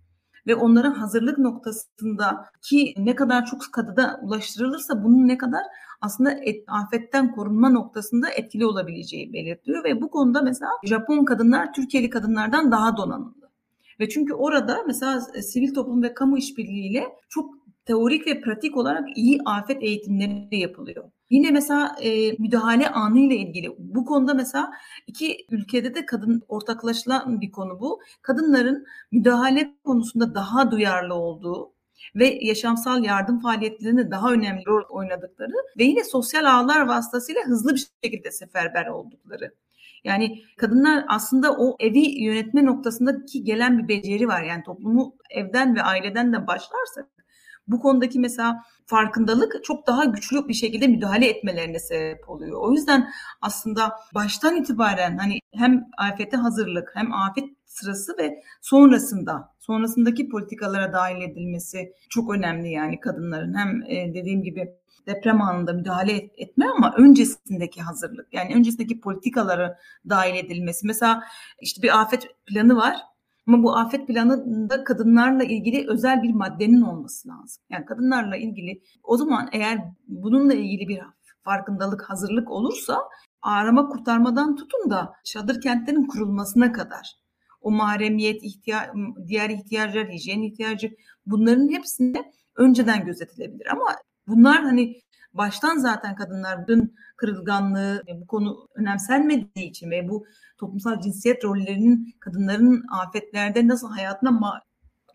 ve 0.47 0.55
onların 0.55 0.93
hazırlık 0.93 1.37
noktasında 1.37 2.45
ki 2.61 2.93
ne 2.97 3.15
kadar 3.15 3.45
çok 3.45 3.61
kadıda 3.73 4.19
ulaştırılırsa 4.23 5.03
bunun 5.03 5.27
ne 5.27 5.37
kadar 5.37 5.61
aslında 6.01 6.31
et, 6.31 6.63
afetten 6.67 7.31
korunma 7.31 7.69
noktasında 7.69 8.29
etkili 8.29 8.65
olabileceği 8.65 9.33
belirtiyor 9.33 9.83
ve 9.83 10.01
bu 10.01 10.09
konuda 10.09 10.41
mesela 10.41 10.71
Japon 10.83 11.25
kadınlar 11.25 11.73
Türkiye'li 11.73 12.09
kadınlardan 12.09 12.71
daha 12.71 12.97
donanımlı. 12.97 13.49
Ve 13.99 14.09
çünkü 14.09 14.33
orada 14.33 14.77
mesela 14.87 15.21
e, 15.33 15.41
sivil 15.41 15.73
toplum 15.73 16.03
ve 16.03 16.13
kamu 16.13 16.37
işbirliğiyle 16.37 17.03
çok 17.29 17.53
teorik 17.85 18.27
ve 18.27 18.41
pratik 18.41 18.77
olarak 18.77 19.17
iyi 19.17 19.39
afet 19.45 19.83
eğitimleri 19.83 20.59
yapılıyor. 20.59 21.11
Yine 21.29 21.51
mesela 21.51 21.95
e, 22.01 22.31
müdahale 22.31 22.89
anı 22.89 23.19
ile 23.19 23.35
ilgili 23.35 23.75
bu 23.77 24.05
konuda 24.05 24.33
mesela 24.33 24.71
iki 25.07 25.45
ülkede 25.49 25.95
de 25.95 26.05
kadın 26.05 26.43
ortaklaşılan 26.47 27.41
bir 27.41 27.51
konu 27.51 27.79
bu. 27.79 28.01
Kadınların 28.21 28.85
müdahale 29.11 29.73
konusunda 29.83 30.35
daha 30.35 30.71
duyarlı 30.71 31.13
olduğu 31.13 31.73
ve 32.15 32.39
yaşamsal 32.41 33.03
yardım 33.03 33.39
faaliyetlerinde 33.39 34.11
daha 34.11 34.31
önemli 34.31 34.65
rol 34.67 34.83
oynadıkları 34.89 35.53
ve 35.77 35.83
yine 35.83 36.03
sosyal 36.03 36.45
ağlar 36.45 36.87
vasıtasıyla 36.87 37.41
hızlı 37.45 37.75
bir 37.75 37.87
şekilde 38.03 38.31
seferber 38.31 38.87
oldukları. 38.87 39.53
Yani 40.03 40.43
kadınlar 40.57 41.05
aslında 41.07 41.53
o 41.57 41.75
evi 41.79 42.23
yönetme 42.23 42.65
noktasındaki 42.65 43.43
gelen 43.43 43.77
bir 43.77 43.87
beceri 43.87 44.27
var. 44.27 44.43
Yani 44.43 44.63
toplumu 44.63 45.15
evden 45.29 45.75
ve 45.75 45.83
aileden 45.83 46.33
de 46.33 46.47
başlarsak 46.47 47.18
bu 47.71 47.79
konudaki 47.79 48.19
mesela 48.19 48.63
farkındalık 48.85 49.63
çok 49.63 49.87
daha 49.87 50.05
güçlü 50.05 50.47
bir 50.47 50.53
şekilde 50.53 50.87
müdahale 50.87 51.29
etmelerine 51.29 51.79
sebep 51.79 52.29
oluyor. 52.29 52.61
O 52.61 52.71
yüzden 52.71 53.09
aslında 53.41 53.95
baştan 54.15 54.55
itibaren 54.55 55.17
hani 55.17 55.39
hem 55.53 55.87
afete 55.97 56.37
hazırlık 56.37 56.91
hem 56.95 57.13
afet 57.13 57.45
sırası 57.65 58.17
ve 58.17 58.43
sonrasında 58.61 59.53
sonrasındaki 59.59 60.29
politikalara 60.29 60.93
dahil 60.93 61.21
edilmesi 61.21 61.93
çok 62.09 62.33
önemli 62.33 62.71
yani 62.71 62.99
kadınların 62.99 63.57
hem 63.57 63.81
e, 63.81 64.13
dediğim 64.13 64.43
gibi 64.43 64.69
deprem 65.07 65.41
anında 65.41 65.73
müdahale 65.73 66.29
etme 66.37 66.65
ama 66.75 66.95
öncesindeki 66.97 67.81
hazırlık 67.81 68.33
yani 68.33 68.55
öncesindeki 68.55 68.99
politikalara 68.99 69.77
dahil 70.09 70.35
edilmesi. 70.35 70.87
Mesela 70.87 71.23
işte 71.61 71.81
bir 71.81 72.01
afet 72.01 72.27
planı 72.45 72.75
var 72.75 72.95
ama 73.49 73.63
bu 73.63 73.77
afet 73.77 74.07
planında 74.07 74.83
kadınlarla 74.83 75.43
ilgili 75.43 75.89
özel 75.89 76.23
bir 76.23 76.33
maddenin 76.33 76.81
olması 76.81 77.27
lazım. 77.27 77.63
Yani 77.69 77.85
kadınlarla 77.85 78.37
ilgili 78.37 78.81
o 79.03 79.17
zaman 79.17 79.49
eğer 79.51 79.79
bununla 80.07 80.53
ilgili 80.53 80.87
bir 80.87 81.01
farkındalık, 81.43 82.09
hazırlık 82.09 82.51
olursa 82.51 82.99
arama 83.41 83.87
kurtarmadan 83.87 84.55
tutun 84.55 84.89
da 84.89 85.13
çadır 85.25 85.61
kentlerin 85.61 86.07
kurulmasına 86.07 86.71
kadar 86.71 87.19
o 87.61 87.71
mahremiyet, 87.71 88.43
ihtiya 88.43 88.93
diğer 89.27 89.49
ihtiyaçlar, 89.49 90.09
hijyen 90.09 90.41
ihtiyacı 90.41 90.91
bunların 91.25 91.69
hepsinde 91.69 92.31
önceden 92.55 93.05
gözetilebilir. 93.05 93.67
Ama 93.71 93.95
bunlar 94.27 94.63
hani 94.63 94.95
baştan 95.39 95.77
zaten 95.77 96.15
kadınların 96.15 96.95
kırılganlığı 97.17 98.03
bu 98.21 98.27
konu 98.27 98.67
önemsenmediği 98.75 99.69
için 99.69 99.91
ve 99.91 100.09
bu 100.09 100.25
toplumsal 100.57 101.01
cinsiyet 101.01 101.45
rollerinin 101.45 102.15
kadınların 102.19 102.83
afetlerde 102.91 103.67
nasıl 103.67 103.91
hayatına 103.91 104.29
ma- 104.29 104.61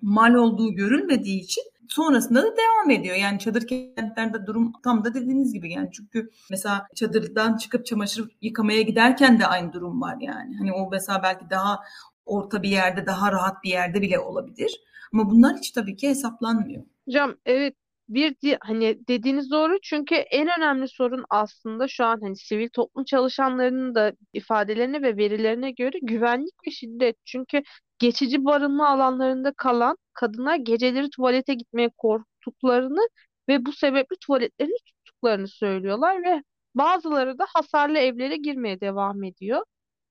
mal 0.02 0.34
olduğu 0.34 0.74
görülmediği 0.74 1.40
için 1.40 1.62
sonrasında 1.88 2.42
da 2.42 2.56
devam 2.56 2.90
ediyor. 2.90 3.16
Yani 3.16 3.38
çadır 3.38 3.66
kentlerde 3.68 4.46
durum 4.46 4.72
tam 4.84 5.04
da 5.04 5.14
dediğiniz 5.14 5.52
gibi 5.52 5.72
yani 5.72 5.88
çünkü 5.92 6.30
mesela 6.50 6.86
çadırdan 6.94 7.56
çıkıp 7.56 7.86
çamaşır 7.86 8.28
yıkamaya 8.40 8.82
giderken 8.82 9.40
de 9.40 9.46
aynı 9.46 9.72
durum 9.72 10.00
var 10.00 10.16
yani. 10.20 10.56
Hani 10.56 10.72
o 10.72 10.90
mesela 10.90 11.22
belki 11.22 11.50
daha 11.50 11.80
orta 12.26 12.62
bir 12.62 12.68
yerde 12.68 13.06
daha 13.06 13.32
rahat 13.32 13.64
bir 13.64 13.70
yerde 13.70 14.02
bile 14.02 14.18
olabilir. 14.18 14.80
Ama 15.12 15.30
bunlar 15.30 15.56
hiç 15.56 15.70
tabii 15.70 15.96
ki 15.96 16.08
hesaplanmıyor. 16.08 16.82
Hocam 17.06 17.34
evet 17.46 17.74
bir 18.08 18.36
hani 18.60 18.98
dediğiniz 19.08 19.50
doğru. 19.50 19.78
Çünkü 19.82 20.14
en 20.14 20.48
önemli 20.58 20.88
sorun 20.88 21.24
aslında 21.30 21.88
şu 21.88 22.04
an 22.04 22.20
hani 22.20 22.36
sivil 22.36 22.68
toplum 22.68 23.04
çalışanlarının 23.04 23.94
da 23.94 24.12
ifadelerine 24.32 25.02
ve 25.02 25.16
verilerine 25.16 25.70
göre 25.70 25.98
güvenlik 26.02 26.54
ve 26.66 26.70
şiddet. 26.70 27.16
Çünkü 27.24 27.62
geçici 27.98 28.44
barınma 28.44 28.88
alanlarında 28.88 29.52
kalan 29.56 29.96
kadınlar 30.12 30.56
geceleri 30.56 31.10
tuvalete 31.10 31.54
gitmeye 31.54 31.90
korktuklarını 31.98 33.08
ve 33.48 33.66
bu 33.66 33.72
sebeple 33.72 34.16
tuvaletlerini 34.26 34.76
tuttuklarını 34.86 35.48
söylüyorlar 35.48 36.22
ve 36.24 36.42
bazıları 36.74 37.38
da 37.38 37.46
hasarlı 37.54 37.98
evlere 37.98 38.36
girmeye 38.36 38.80
devam 38.80 39.24
ediyor. 39.24 39.64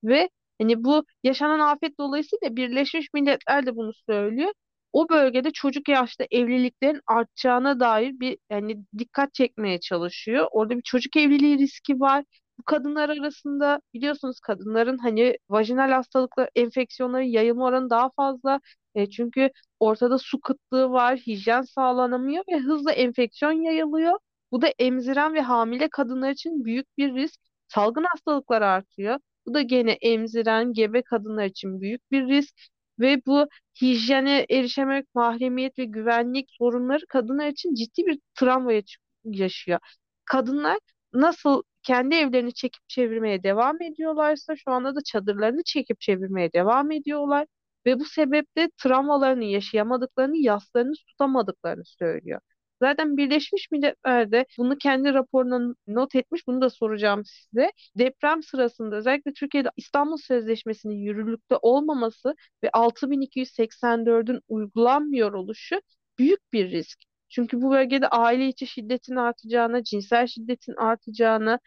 Ve 0.03 0.29
hani 0.61 0.83
bu 0.83 1.03
yaşanan 1.23 1.59
afet 1.59 1.97
dolayısıyla 1.99 2.55
Birleşmiş 2.55 3.07
Milletler 3.13 3.65
de 3.65 3.75
bunu 3.75 3.91
söylüyor 4.09 4.53
o 4.93 5.09
bölgede 5.09 5.51
çocuk 5.51 5.89
yaşta 5.89 6.25
evliliklerin 6.31 7.01
artacağına 7.07 7.79
dair 7.79 8.19
bir 8.19 8.37
yani 8.49 8.85
dikkat 8.97 9.33
çekmeye 9.33 9.79
çalışıyor. 9.79 10.47
Orada 10.51 10.77
bir 10.77 10.81
çocuk 10.81 11.15
evliliği 11.17 11.57
riski 11.57 11.99
var. 11.99 12.23
Bu 12.59 12.63
kadınlar 12.63 13.09
arasında 13.09 13.81
biliyorsunuz 13.93 14.39
kadınların 14.39 14.97
hani 14.97 15.37
vajinal 15.49 15.91
hastalıklar, 15.91 16.49
enfeksiyonların 16.55 17.23
yayılma 17.23 17.65
oranı 17.65 17.89
daha 17.89 18.09
fazla. 18.15 18.59
E, 18.95 19.09
çünkü 19.09 19.49
ortada 19.79 20.17
su 20.17 20.41
kıtlığı 20.41 20.89
var, 20.91 21.17
hijyen 21.17 21.61
sağlanamıyor 21.61 22.43
ve 22.51 22.59
hızla 22.59 22.91
enfeksiyon 22.91 23.51
yayılıyor. 23.51 24.19
Bu 24.51 24.61
da 24.61 24.67
emziren 24.79 25.33
ve 25.33 25.41
hamile 25.41 25.89
kadınlar 25.89 26.31
için 26.31 26.65
büyük 26.65 26.97
bir 26.97 27.13
risk. 27.15 27.39
Salgın 27.67 28.03
hastalıklar 28.03 28.61
artıyor. 28.61 29.19
Bu 29.45 29.53
da 29.53 29.61
gene 29.61 29.91
emziren, 29.91 30.73
gebe 30.73 31.01
kadınlar 31.01 31.45
için 31.45 31.81
büyük 31.81 32.11
bir 32.11 32.27
risk. 32.27 32.55
Ve 32.99 33.21
bu 33.25 33.47
hijyene 33.81 34.45
erişemek, 34.49 35.15
mahremiyet 35.15 35.79
ve 35.79 35.85
güvenlik 35.85 36.49
sorunları 36.51 37.05
kadınlar 37.09 37.47
için 37.47 37.73
ciddi 37.73 38.05
bir 38.07 38.19
travma 38.35 38.71
yaşıyor. 39.23 39.79
Kadınlar 40.25 40.77
nasıl 41.13 41.63
kendi 41.83 42.15
evlerini 42.15 42.53
çekip 42.53 42.89
çevirmeye 42.89 43.43
devam 43.43 43.81
ediyorlarsa 43.81 44.55
şu 44.55 44.71
anda 44.71 44.95
da 44.95 44.99
çadırlarını 45.05 45.63
çekip 45.63 45.99
çevirmeye 46.01 46.53
devam 46.53 46.91
ediyorlar 46.91 47.47
ve 47.85 47.99
bu 47.99 48.05
sebeple 48.05 48.69
travmalarını 48.77 49.43
yaşayamadıklarını, 49.43 50.37
yaslarını 50.37 50.93
tutamadıklarını 51.07 51.85
söylüyor. 51.85 52.41
Zaten 52.83 53.17
Birleşmiş 53.17 53.71
Milletler'de 53.71 54.45
bunu 54.57 54.77
kendi 54.77 55.13
raporuna 55.13 55.75
not 55.87 56.15
etmiş. 56.15 56.47
Bunu 56.47 56.61
da 56.61 56.69
soracağım 56.69 57.23
size. 57.25 57.71
Deprem 57.97 58.43
sırasında 58.43 58.95
özellikle 58.95 59.33
Türkiye'de 59.33 59.69
İstanbul 59.77 60.17
Sözleşmesi'nin 60.17 60.95
yürürlükte 60.95 61.55
olmaması 61.61 62.35
ve 62.63 62.69
6284'ün 62.73 64.41
uygulanmıyor 64.47 65.33
oluşu 65.33 65.81
büyük 66.19 66.53
bir 66.53 66.71
risk. 66.71 66.99
Çünkü 67.29 67.61
bu 67.61 67.71
bölgede 67.71 68.07
aile 68.07 68.47
içi 68.47 68.67
şiddetin 68.67 69.15
artacağına, 69.15 69.83
cinsel 69.83 70.27
şiddetin 70.27 70.75
artacağına, 70.75 71.59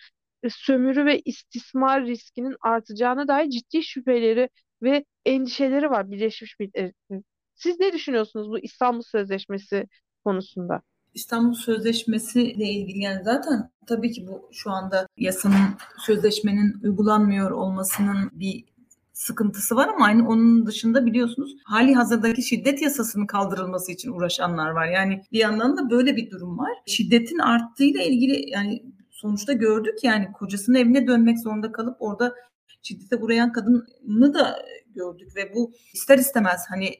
e, 0.42 0.48
sömürü 0.50 1.04
ve 1.06 1.20
istismar 1.20 2.06
riskinin 2.06 2.56
artacağına 2.60 3.28
dair 3.28 3.50
ciddi 3.50 3.82
şüpheleri 3.82 4.48
ve 4.82 5.04
endişeleri 5.24 5.90
var 5.90 6.10
Birleşmiş 6.10 6.58
Milletler'in. 6.60 7.24
Siz 7.54 7.80
ne 7.80 7.92
düşünüyorsunuz 7.92 8.48
bu 8.50 8.58
İstanbul 8.58 9.02
Sözleşmesi 9.02 9.86
konusunda? 10.24 10.82
İstanbul 11.16 11.54
Sözleşmesi 11.54 12.42
ile 12.42 12.64
ilgili 12.64 12.98
yani 12.98 13.24
zaten 13.24 13.70
tabii 13.86 14.12
ki 14.12 14.26
bu 14.26 14.48
şu 14.52 14.70
anda 14.70 15.06
yasanın 15.16 15.74
sözleşmenin 15.98 16.80
uygulanmıyor 16.82 17.50
olmasının 17.50 18.30
bir 18.32 18.64
sıkıntısı 19.12 19.76
var 19.76 19.88
ama 19.88 20.06
aynı 20.06 20.28
onun 20.28 20.66
dışında 20.66 21.06
biliyorsunuz 21.06 21.56
hali 21.64 21.94
hazırdaki 21.94 22.42
şiddet 22.42 22.82
yasasının 22.82 23.26
kaldırılması 23.26 23.92
için 23.92 24.12
uğraşanlar 24.12 24.70
var. 24.70 24.86
Yani 24.86 25.22
bir 25.32 25.38
yandan 25.38 25.76
da 25.76 25.90
böyle 25.90 26.16
bir 26.16 26.30
durum 26.30 26.58
var. 26.58 26.72
Şiddetin 26.86 27.38
arttığıyla 27.38 28.02
ilgili 28.02 28.50
yani 28.50 28.82
sonuçta 29.10 29.52
gördük 29.52 29.98
yani 30.02 30.32
kocasının 30.32 30.78
evine 30.78 31.06
dönmek 31.06 31.38
zorunda 31.38 31.72
kalıp 31.72 31.96
orada 32.00 32.34
şiddete 32.82 33.16
uğrayan 33.16 33.52
kadını 33.52 34.34
da 34.34 34.56
gördük 34.94 35.36
ve 35.36 35.54
bu 35.54 35.72
ister 35.94 36.18
istemez 36.18 36.64
hani 36.68 36.94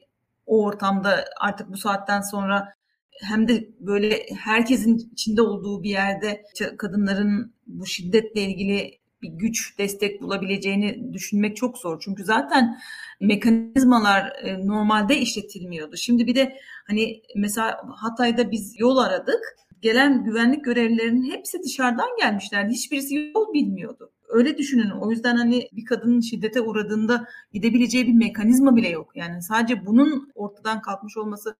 o 0.45 0.63
ortamda 0.63 1.25
artık 1.39 1.69
bu 1.69 1.77
saatten 1.77 2.21
sonra 2.21 2.76
hem 3.21 3.47
de 3.47 3.69
böyle 3.79 4.25
herkesin 4.37 5.09
içinde 5.13 5.41
olduğu 5.41 5.83
bir 5.83 5.89
yerde 5.89 6.43
kadınların 6.77 7.53
bu 7.67 7.85
şiddetle 7.85 8.41
ilgili 8.41 8.99
bir 9.21 9.29
güç, 9.29 9.77
destek 9.79 10.21
bulabileceğini 10.21 11.13
düşünmek 11.13 11.57
çok 11.57 11.77
zor. 11.77 11.99
Çünkü 11.99 12.23
zaten 12.23 12.77
mekanizmalar 13.21 14.33
e, 14.43 14.67
normalde 14.67 15.17
işletilmiyordu. 15.17 15.97
Şimdi 15.97 16.27
bir 16.27 16.35
de 16.35 16.57
hani 16.87 17.21
mesela 17.35 17.81
Hatay'da 17.95 18.51
biz 18.51 18.79
yol 18.79 18.97
aradık. 18.97 19.39
Gelen 19.81 20.23
güvenlik 20.23 20.65
görevlilerinin 20.65 21.31
hepsi 21.31 21.63
dışarıdan 21.63 22.09
gelmişlerdi. 22.19 22.73
Hiçbirisi 22.73 23.15
yol 23.15 23.53
bilmiyordu. 23.53 24.11
öyle 24.29 24.57
düşünün. 24.57 24.89
O 24.89 25.11
yüzden 25.11 25.35
hani 25.35 25.69
bir 25.71 25.85
kadının 25.85 26.21
şiddete 26.21 26.61
uğradığında 26.61 27.27
gidebileceği 27.53 28.07
bir 28.07 28.13
mekanizma 28.13 28.75
bile 28.75 28.89
yok. 28.89 29.11
Yani 29.15 29.41
sadece 29.41 29.85
bunun 29.85 30.31
ortadan 30.35 30.81
kalkmış 30.81 31.17
olması 31.17 31.55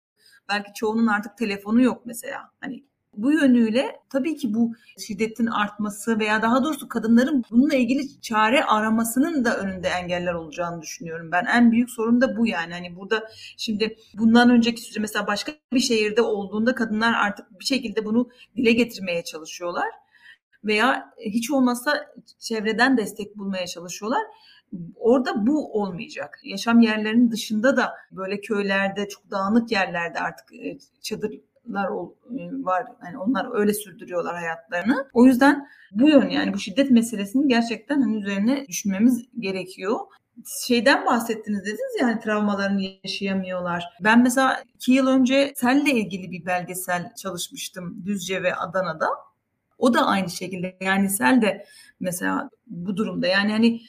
belki 0.50 0.74
çoğunun 0.74 1.08
artık 1.08 1.38
telefonu 1.38 1.82
yok 1.82 2.02
mesela. 2.06 2.52
Hani 2.62 2.84
bu 3.18 3.32
yönüyle 3.32 4.00
tabii 4.10 4.36
ki 4.36 4.54
bu 4.54 4.74
şiddetin 5.00 5.46
artması 5.46 6.20
veya 6.20 6.42
daha 6.42 6.64
doğrusu 6.64 6.88
kadınların 6.88 7.44
bununla 7.52 7.76
ilgili 7.76 8.22
çare 8.22 8.64
aramasının 8.64 9.46
da 9.46 9.58
önünde 9.58 9.88
engeller 9.88 10.34
olacağını 10.34 10.82
düşünüyorum. 10.82 11.32
Ben 11.32 11.46
en 11.46 11.72
büyük 11.72 11.90
sorun 11.90 12.22
da 12.22 12.38
bu 12.38 12.48
yani. 12.48 12.74
Hani 12.74 12.96
burada 12.96 13.30
şimdi 13.58 13.98
bundan 14.14 14.50
önceki 14.50 14.82
süre 14.82 15.00
mesela 15.00 15.28
başka 15.28 15.52
bir 15.74 15.80
şehirde 15.80 16.22
olduğunda 16.22 16.76
kadınlar 16.76 17.14
artık 17.14 17.60
bir 17.60 17.66
şekilde 17.66 18.06
bunu 18.06 18.30
dile 18.56 18.72
getirmeye 18.72 19.24
çalışıyorlar 19.24 19.88
veya 20.64 21.14
hiç 21.26 21.52
olmazsa 21.52 22.14
çevreden 22.40 22.98
destek 22.98 23.38
bulmaya 23.38 23.68
çalışıyorlar. 23.68 24.22
Orada 24.96 25.48
bu 25.48 25.82
olmayacak. 25.82 26.40
Yaşam 26.44 26.80
yerlerinin 26.80 27.32
dışında 27.32 27.78
da 27.78 27.94
böyle 28.12 28.42
köylerde, 28.42 29.08
çok 29.08 29.32
dağınık 29.32 29.72
yerlerde 29.72 30.20
artık 30.20 30.54
e, 30.54 30.78
çadırlar 31.02 31.88
e, 31.88 32.66
var. 32.66 32.86
Yani 33.06 33.18
onlar 33.18 33.60
öyle 33.60 33.74
sürdürüyorlar 33.74 34.36
hayatlarını. 34.36 35.08
O 35.14 35.26
yüzden 35.26 35.68
bu 35.92 36.10
yön 36.10 36.30
yani 36.30 36.54
bu 36.54 36.58
şiddet 36.58 36.92
meselesini 36.92 37.48
gerçekten 37.48 38.02
hani 38.02 38.18
üzerine 38.18 38.66
düşünmemiz 38.68 39.26
gerekiyor 39.40 40.00
şeyden 40.68 41.06
bahsettiniz 41.06 41.62
dediniz 41.62 42.02
ya 42.02 42.08
hani 42.08 42.20
travmalarını 42.20 42.82
yaşayamıyorlar. 43.04 43.86
Ben 44.04 44.24
mesela 44.24 44.64
iki 44.76 44.92
yıl 44.92 45.08
önce 45.08 45.54
selle 45.56 45.92
ilgili 45.92 46.32
bir 46.32 46.46
belgesel 46.46 47.16
çalışmıştım 47.16 48.04
Düzce 48.06 48.44
ve 48.44 48.56
Adana'da. 48.56 49.08
O 49.78 49.94
da 49.94 50.06
aynı 50.06 50.30
şekilde 50.30 50.78
yani 50.82 51.10
sel 51.10 51.42
de 51.42 51.66
mesela 52.00 52.50
bu 52.68 52.98
durumda 52.98 53.28
yani 53.28 53.52
hani 53.52 53.82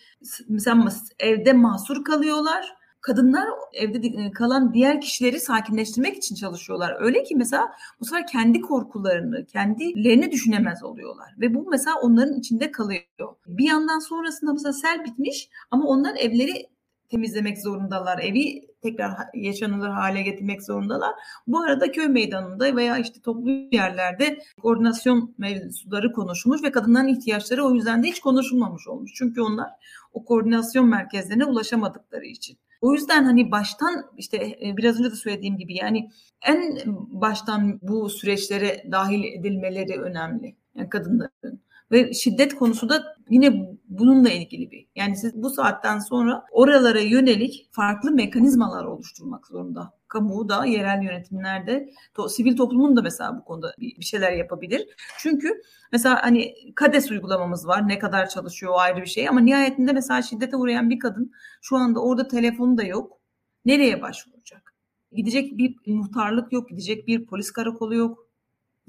mesela 0.48 0.88
evde 1.18 1.52
mahsur 1.52 2.04
kalıyorlar. 2.04 2.78
Kadınlar 3.00 3.48
evde 3.72 4.06
e, 4.06 4.30
kalan 4.30 4.74
diğer 4.74 5.00
kişileri 5.00 5.40
sakinleştirmek 5.40 6.16
için 6.16 6.34
çalışıyorlar. 6.34 6.96
Öyle 7.00 7.22
ki 7.22 7.36
mesela 7.36 7.72
bu 8.00 8.04
sefer 8.04 8.26
kendi 8.26 8.60
korkularını, 8.60 9.46
kendilerini 9.46 10.32
düşünemez 10.32 10.82
oluyorlar. 10.82 11.34
Ve 11.40 11.54
bu 11.54 11.66
mesela 11.70 11.96
onların 12.02 12.38
içinde 12.38 12.70
kalıyor. 12.70 13.02
Bir 13.46 13.64
yandan 13.64 13.98
sonrasında 13.98 14.52
mesela 14.52 14.72
sel 14.72 15.04
bitmiş 15.04 15.48
ama 15.70 15.86
onlar 15.86 16.16
evleri 16.16 16.66
temizlemek 17.08 17.58
zorundalar. 17.58 18.18
Evi 18.18 18.67
tekrar 18.82 19.12
yaşanılır 19.34 19.88
hale 19.88 20.22
getirmek 20.22 20.62
zorundalar. 20.62 21.14
Bu 21.46 21.60
arada 21.60 21.92
köy 21.92 22.06
meydanında 22.06 22.76
veya 22.76 22.98
işte 22.98 23.20
toplu 23.20 23.50
yerlerde 23.72 24.38
koordinasyon 24.62 25.34
mevzuları 25.38 26.12
konuşulmuş 26.12 26.62
ve 26.62 26.72
kadınların 26.72 27.08
ihtiyaçları 27.08 27.64
o 27.64 27.74
yüzden 27.74 28.02
de 28.02 28.08
hiç 28.08 28.20
konuşulmamış 28.20 28.88
olmuş. 28.88 29.12
Çünkü 29.14 29.40
onlar 29.40 29.70
o 30.12 30.24
koordinasyon 30.24 30.88
merkezlerine 30.88 31.44
ulaşamadıkları 31.44 32.24
için. 32.24 32.58
O 32.80 32.94
yüzden 32.94 33.24
hani 33.24 33.50
baştan 33.50 34.04
işte 34.16 34.36
e, 34.36 34.76
biraz 34.76 35.00
önce 35.00 35.10
de 35.10 35.14
söylediğim 35.14 35.58
gibi 35.58 35.76
yani 35.76 36.10
en 36.46 36.78
baştan 37.20 37.78
bu 37.82 38.10
süreçlere 38.10 38.84
dahil 38.92 39.24
edilmeleri 39.24 40.00
önemli. 40.00 40.56
Yani 40.74 40.88
kadınların. 40.88 41.67
Ve 41.92 42.12
şiddet 42.12 42.54
konusu 42.54 42.88
da 42.88 43.16
yine 43.30 43.78
bununla 43.88 44.30
ilgili 44.30 44.70
bir. 44.70 44.86
Yani 44.96 45.16
siz 45.16 45.42
bu 45.42 45.50
saatten 45.50 45.98
sonra 45.98 46.44
oralara 46.50 47.00
yönelik 47.00 47.68
farklı 47.72 48.10
mekanizmalar 48.10 48.84
oluşturmak 48.84 49.46
zorunda. 49.46 49.98
Kamu 50.08 50.48
da, 50.48 50.64
yerel 50.64 51.02
yönetimlerde, 51.02 51.90
to, 52.14 52.28
sivil 52.28 52.56
toplumun 52.56 52.96
da 52.96 53.02
mesela 53.02 53.38
bu 53.38 53.44
konuda 53.44 53.74
bir, 53.78 53.96
bir 53.96 54.04
şeyler 54.04 54.32
yapabilir. 54.32 54.88
Çünkü 55.18 55.62
mesela 55.92 56.22
hani 56.22 56.54
KADES 56.74 57.10
uygulamamız 57.10 57.66
var. 57.66 57.88
Ne 57.88 57.98
kadar 57.98 58.28
çalışıyor 58.28 58.72
o 58.72 58.78
ayrı 58.78 59.00
bir 59.00 59.06
şey. 59.06 59.28
Ama 59.28 59.40
nihayetinde 59.40 59.92
mesela 59.92 60.22
şiddete 60.22 60.56
uğrayan 60.56 60.90
bir 60.90 60.98
kadın 60.98 61.32
şu 61.62 61.76
anda 61.76 62.00
orada 62.00 62.28
telefonu 62.28 62.78
da 62.78 62.82
yok. 62.82 63.20
Nereye 63.64 64.02
başvuracak? 64.02 64.74
Gidecek 65.12 65.58
bir 65.58 65.76
muhtarlık 65.86 66.52
yok, 66.52 66.68
gidecek 66.68 67.06
bir 67.06 67.26
polis 67.26 67.50
karakolu 67.50 67.94
yok. 67.94 68.28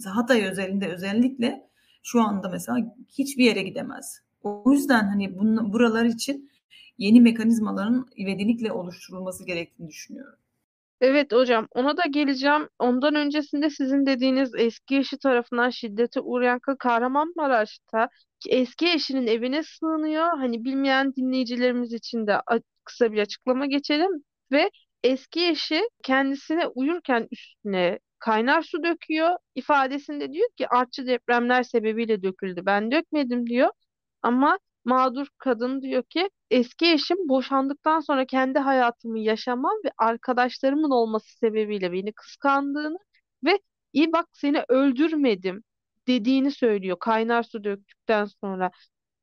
Hatay 0.06 0.46
özelinde 0.46 0.88
özellikle 0.88 1.69
şu 2.04 2.22
anda 2.22 2.50
mesela 2.50 2.78
hiçbir 3.18 3.46
yere 3.46 3.64
gidemez. 3.64 4.22
O 4.44 4.72
yüzden 4.72 5.08
hani 5.08 5.38
bunun, 5.40 5.74
buralar 5.74 6.06
için 6.06 6.52
yeni 6.98 7.22
mekanizmaların 7.22 8.06
ivedilikle 8.18 8.72
oluşturulması 8.72 9.46
gerektiğini 9.46 9.88
düşünüyorum. 9.88 10.40
Evet 11.02 11.32
hocam 11.32 11.68
ona 11.72 11.98
da 11.98 12.04
geleceğim. 12.10 12.70
Ondan 12.80 13.16
öncesinde 13.16 13.70
sizin 13.70 14.06
dediğiniz 14.06 14.52
eski 14.58 14.98
eşi 14.98 15.18
tarafından 15.18 15.70
şiddete 15.70 16.20
uğrayan 16.22 16.60
Kahramanmaraş'ta 16.80 18.10
eski 18.50 18.88
eşinin 18.88 19.28
evine 19.28 19.64
sığınıyor. 19.64 20.38
Hani 20.38 20.64
bilmeyen 20.66 21.16
dinleyicilerimiz 21.16 21.94
için 21.94 22.28
de 22.28 22.42
kısa 22.84 23.12
bir 23.12 23.22
açıklama 23.22 23.66
geçelim. 23.66 24.12
Ve 24.52 24.72
eski 25.04 25.48
eşi 25.48 25.82
kendisine 26.04 26.68
uyurken 26.68 27.28
üstüne 27.32 28.00
kaynar 28.20 28.62
su 28.62 28.84
döküyor. 28.84 29.32
İfadesinde 29.56 30.34
diyor 30.34 30.50
ki 30.58 30.68
artçı 30.70 31.08
depremler 31.08 31.64
sebebiyle 31.64 32.24
döküldü. 32.24 32.66
Ben 32.66 32.92
dökmedim 32.92 33.48
diyor. 33.48 33.70
Ama 34.22 34.60
mağdur 34.86 35.28
kadın 35.38 35.82
diyor 35.82 36.04
ki 36.04 36.30
eski 36.52 36.86
eşim 36.92 37.18
boşandıktan 37.30 38.00
sonra 38.00 38.26
kendi 38.26 38.60
hayatımı 38.60 39.20
yaşamam 39.20 39.74
ve 39.86 39.92
arkadaşlarımın 39.98 40.92
olması 40.92 41.38
sebebiyle 41.38 41.92
beni 41.92 42.14
kıskandığını 42.14 42.98
ve 43.46 43.60
iyi 43.94 44.12
bak 44.12 44.26
seni 44.34 44.64
öldürmedim 44.70 45.64
dediğini 46.08 46.52
söylüyor 46.52 46.98
kaynar 47.00 47.44
su 47.44 47.64
döktükten 47.64 48.26
sonra. 48.26 48.72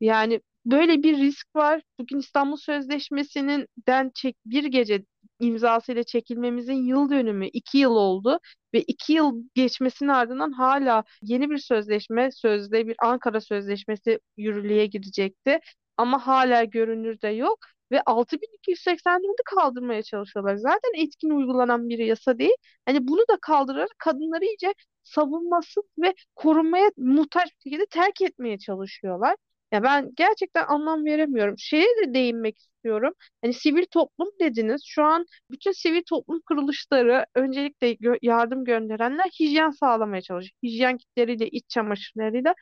Yani 0.00 0.40
böyle 0.66 1.02
bir 1.02 1.18
risk 1.18 1.56
var. 1.56 1.82
Bugün 1.98 2.18
İstanbul 2.18 2.56
Sözleşmesi'nin 2.56 3.66
den 3.88 4.10
çek 4.14 4.36
bir 4.46 4.64
gece 4.64 5.04
imzasıyla 5.40 6.02
çekilmemizin 6.04 6.74
yıl 6.84 7.10
dönümü 7.10 7.46
iki 7.48 7.78
yıl 7.78 7.96
oldu 7.96 8.40
ve 8.74 8.82
iki 8.82 9.12
yıl 9.12 9.42
geçmesinin 9.54 10.08
ardından 10.08 10.52
hala 10.52 11.04
yeni 11.22 11.50
bir 11.50 11.58
sözleşme 11.58 12.30
sözde 12.32 12.86
bir 12.88 12.96
Ankara 13.02 13.40
Sözleşmesi 13.40 14.18
yürürlüğe 14.36 14.86
girecekti 14.86 15.60
ama 15.96 16.26
hala 16.26 16.64
görünürde 16.64 17.28
yok 17.28 17.58
ve 17.92 18.00
6284'ü 18.06 19.42
kaldırmaya 19.56 20.02
çalışıyorlar. 20.02 20.56
Zaten 20.56 20.90
etkin 21.02 21.30
uygulanan 21.30 21.88
bir 21.88 21.98
yasa 21.98 22.38
değil. 22.38 22.56
Hani 22.86 23.08
bunu 23.08 23.20
da 23.30 23.38
kaldırarak 23.42 23.94
kadınları 23.98 24.44
iyice 24.44 24.74
savunmasız 25.02 25.84
ve 25.98 26.14
korunmaya 26.36 26.90
muhtaç 26.96 27.48
bir 27.48 27.70
şekilde 27.70 27.86
terk 27.86 28.20
etmeye 28.22 28.58
çalışıyorlar. 28.58 29.36
Ya 29.76 29.82
ben 29.82 30.12
gerçekten 30.16 30.64
anlam 30.66 31.04
veremiyorum. 31.04 31.54
Şeye 31.58 31.86
de 31.86 32.14
değinmek 32.14 32.58
istiyorum. 32.58 33.12
Hani 33.42 33.52
sivil 33.54 33.84
toplum 33.90 34.28
dediniz. 34.40 34.82
Şu 34.86 35.02
an 35.04 35.26
bütün 35.50 35.72
sivil 35.72 36.02
toplum 36.08 36.40
kuruluşları 36.40 37.26
öncelikle 37.34 37.92
gö- 37.92 38.18
yardım 38.22 38.64
gönderenler 38.64 39.24
hijyen 39.40 39.70
sağlamaya 39.70 40.22
çalışıyor. 40.22 40.58
Hijyen 40.62 40.98
kitleriyle, 40.98 41.48
iç 41.48 41.64
çamaşırlarıyla. 41.68 42.54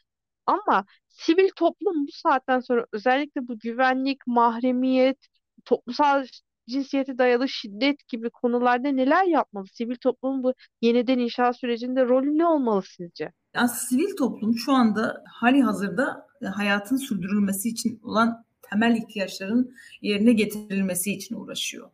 Ama 0.46 0.86
sivil 1.08 1.48
toplum 1.56 2.06
bu 2.08 2.12
saatten 2.12 2.60
sonra 2.60 2.86
özellikle 2.92 3.48
bu 3.48 3.58
güvenlik, 3.58 4.26
mahremiyet, 4.26 5.26
toplumsal 5.64 6.26
cinsiyete 6.70 7.18
dayalı 7.18 7.48
şiddet 7.48 8.08
gibi 8.08 8.30
konularda 8.30 8.88
neler 8.88 9.24
yapmalı? 9.24 9.66
Sivil 9.72 9.96
toplumun 9.96 10.42
bu 10.44 10.54
yeniden 10.82 11.18
inşa 11.18 11.52
sürecinde 11.52 12.04
rolü 12.06 12.38
ne 12.38 12.46
olmalı 12.46 12.82
sizce? 12.82 13.32
Yani 13.54 13.68
sivil 13.68 14.16
toplum 14.16 14.58
şu 14.58 14.72
anda 14.72 15.24
hali 15.26 15.62
hazırda 15.62 16.26
hayatın 16.54 16.96
sürdürülmesi 16.96 17.68
için 17.68 18.00
olan 18.02 18.44
temel 18.70 18.96
ihtiyaçların 18.96 19.74
yerine 20.02 20.32
getirilmesi 20.32 21.12
için 21.12 21.34
uğraşıyor. 21.34 21.90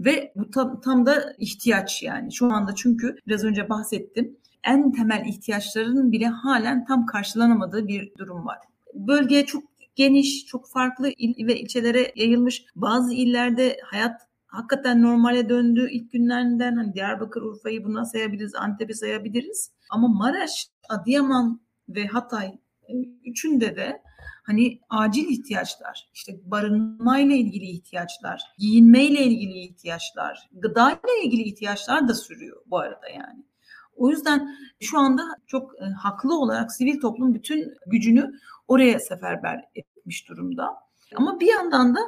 Ve 0.00 0.32
bu 0.36 0.50
tam, 0.50 0.80
tam 0.80 1.06
da 1.06 1.34
ihtiyaç 1.38 2.02
yani. 2.02 2.32
Şu 2.32 2.52
anda 2.52 2.74
çünkü 2.74 3.16
biraz 3.26 3.44
önce 3.44 3.68
bahsettim. 3.68 4.36
En 4.64 4.92
temel 4.92 5.26
ihtiyaçların 5.26 6.12
bile 6.12 6.26
halen 6.26 6.84
tam 6.84 7.06
karşılanamadığı 7.06 7.88
bir 7.88 8.12
durum 8.18 8.46
var. 8.46 8.58
Bölge 8.94 9.46
çok 9.46 9.62
geniş, 9.96 10.46
çok 10.46 10.70
farklı 10.70 11.10
il 11.18 11.46
ve 11.46 11.60
ilçelere 11.60 12.12
yayılmış. 12.16 12.64
Bazı 12.76 13.14
illerde 13.14 13.76
hayat 13.84 14.20
hakikaten 14.52 15.02
normale 15.02 15.48
döndü 15.48 15.88
ilk 15.90 16.12
günlerinden. 16.12 16.76
Hani 16.76 16.94
Diyarbakır, 16.94 17.42
Urfa'yı 17.42 17.84
buna 17.84 18.04
sayabiliriz, 18.04 18.54
Antep'i 18.54 18.94
sayabiliriz. 18.94 19.72
Ama 19.90 20.08
Maraş, 20.08 20.68
Adıyaman 20.88 21.60
ve 21.88 22.06
Hatay 22.06 22.46
e, 22.88 22.92
üçünde 23.24 23.76
de 23.76 24.02
hani 24.42 24.80
acil 24.90 25.28
ihtiyaçlar, 25.28 26.08
işte 26.14 26.32
barınmayla 26.44 27.36
ilgili 27.36 27.64
ihtiyaçlar, 27.64 28.42
giyinmeyle 28.58 29.24
ilgili 29.24 29.58
ihtiyaçlar, 29.58 30.50
gıdayla 30.52 31.22
ilgili 31.24 31.42
ihtiyaçlar 31.42 32.08
da 32.08 32.14
sürüyor 32.14 32.62
bu 32.66 32.78
arada 32.78 33.08
yani. 33.08 33.44
O 33.96 34.10
yüzden 34.10 34.56
şu 34.80 34.98
anda 34.98 35.22
çok 35.46 35.82
e, 35.82 35.84
haklı 35.84 36.38
olarak 36.38 36.72
sivil 36.72 37.00
toplum 37.00 37.34
bütün 37.34 37.74
gücünü 37.86 38.32
oraya 38.68 39.00
seferber 39.00 39.64
etmiş 39.74 40.28
durumda. 40.28 40.91
Ama 41.16 41.40
bir 41.40 41.46
yandan 41.46 41.94
da 41.94 42.00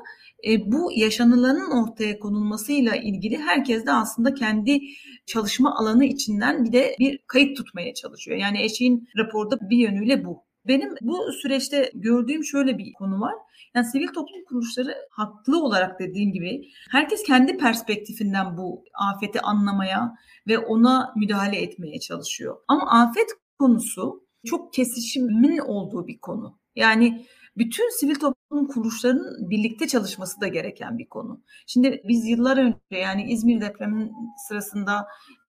e, 0.47 0.73
bu 0.73 0.93
yaşanılanın 0.97 1.71
ortaya 1.71 2.19
konulmasıyla 2.19 2.97
ilgili 2.97 3.39
herkes 3.39 3.87
de 3.87 3.93
aslında 3.93 4.35
kendi 4.35 4.81
çalışma 5.27 5.75
alanı 5.75 6.05
içinden 6.05 6.65
bir 6.65 6.73
de 6.73 6.97
bir 6.99 7.19
kayıt 7.27 7.57
tutmaya 7.57 7.95
çalışıyor. 7.95 8.39
Yani 8.39 8.63
eşiğin 8.63 9.09
raporda 9.17 9.71
bir 9.71 9.77
yönüyle 9.79 10.25
bu. 10.25 10.45
Benim 10.67 10.95
bu 11.01 11.33
süreçte 11.33 11.91
gördüğüm 11.95 12.45
şöyle 12.45 12.79
bir 12.79 12.93
konu 12.93 13.21
var. 13.21 13.35
Yani 13.75 13.87
sivil 13.87 14.07
toplum 14.07 14.45
kuruluşları 14.49 14.95
haklı 15.11 15.63
olarak 15.63 16.01
dediğim 16.01 16.33
gibi 16.33 16.63
herkes 16.91 17.23
kendi 17.23 17.57
perspektifinden 17.57 18.57
bu 18.57 18.85
afeti 18.95 19.41
anlamaya 19.41 20.15
ve 20.49 20.59
ona 20.59 21.13
müdahale 21.17 21.57
etmeye 21.57 22.01
çalışıyor. 22.01 22.57
Ama 22.69 22.91
afet 22.91 23.29
konusu 23.59 24.25
çok 24.47 24.73
kesişimin 24.73 25.59
olduğu 25.59 26.07
bir 26.07 26.19
konu. 26.19 26.59
Yani 26.77 27.27
bütün 27.57 27.99
sivil 28.01 28.15
toplum 28.15 28.67
kuruluşlarının 28.69 29.51
birlikte 29.51 29.89
çalışması 29.89 30.41
da 30.41 30.49
gereken 30.49 30.99
bir 30.99 31.09
konu. 31.09 31.43
Şimdi 31.67 32.03
biz 32.09 32.27
yıllar 32.27 32.57
önce 32.57 32.79
yani 32.91 33.33
İzmir 33.33 33.61
depreminin 33.61 34.13
sırasında 34.49 35.07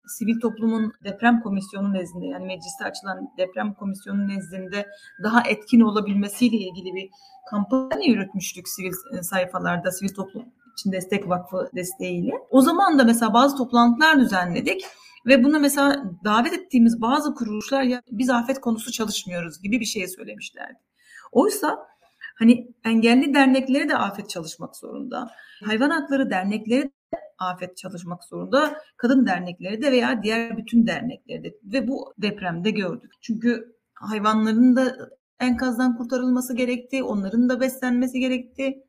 sivil 0.08 0.40
toplumun 0.40 0.92
deprem 1.04 1.40
komisyonu 1.40 1.92
nezdinde 1.92 2.26
yani 2.26 2.46
mecliste 2.46 2.84
açılan 2.84 3.18
deprem 3.38 3.74
komisyonu 3.74 4.28
nezdinde 4.28 4.86
daha 5.22 5.42
etkin 5.42 5.80
olabilmesiyle 5.80 6.56
ilgili 6.56 6.94
bir 6.94 7.10
kampanya 7.50 8.08
yürütmüştük 8.08 8.68
sivil 8.68 8.92
e, 9.18 9.22
sayfalarda 9.22 9.92
sivil 9.92 10.14
toplum 10.14 10.44
için 10.78 10.92
destek 10.92 11.28
vakfı 11.28 11.70
desteğiyle. 11.76 12.32
O 12.50 12.60
zaman 12.60 12.98
da 12.98 13.04
mesela 13.04 13.34
bazı 13.34 13.56
toplantılar 13.56 14.20
düzenledik. 14.20 14.84
Ve 15.26 15.44
bunu 15.44 15.60
mesela 15.60 16.04
davet 16.24 16.52
ettiğimiz 16.52 17.00
bazı 17.00 17.34
kuruluşlar 17.34 17.82
ya 17.82 18.02
biz 18.10 18.30
afet 18.30 18.60
konusu 18.60 18.92
çalışmıyoruz 18.92 19.62
gibi 19.62 19.80
bir 19.80 19.84
şey 19.84 20.08
söylemişlerdi. 20.08 20.87
Oysa 21.32 21.78
hani 22.38 22.74
engelli 22.84 23.34
dernekleri 23.34 23.88
de 23.88 23.96
afet 23.96 24.30
çalışmak 24.30 24.76
zorunda. 24.76 25.30
Hayvan 25.64 25.90
hakları 25.90 26.30
dernekleri 26.30 26.82
de 26.84 27.18
afet 27.38 27.76
çalışmak 27.76 28.24
zorunda. 28.24 28.80
Kadın 28.96 29.26
dernekleri 29.26 29.82
de 29.82 29.92
veya 29.92 30.22
diğer 30.22 30.56
bütün 30.56 30.86
dernekleri 30.86 31.44
de 31.44 31.54
ve 31.64 31.88
bu 31.88 32.14
depremde 32.18 32.70
gördük. 32.70 33.12
Çünkü 33.20 33.76
hayvanların 33.94 34.76
da 34.76 34.96
enkazdan 35.40 35.96
kurtarılması 35.96 36.56
gerekti, 36.56 37.02
onların 37.02 37.48
da 37.48 37.60
beslenmesi 37.60 38.20
gerekti 38.20 38.82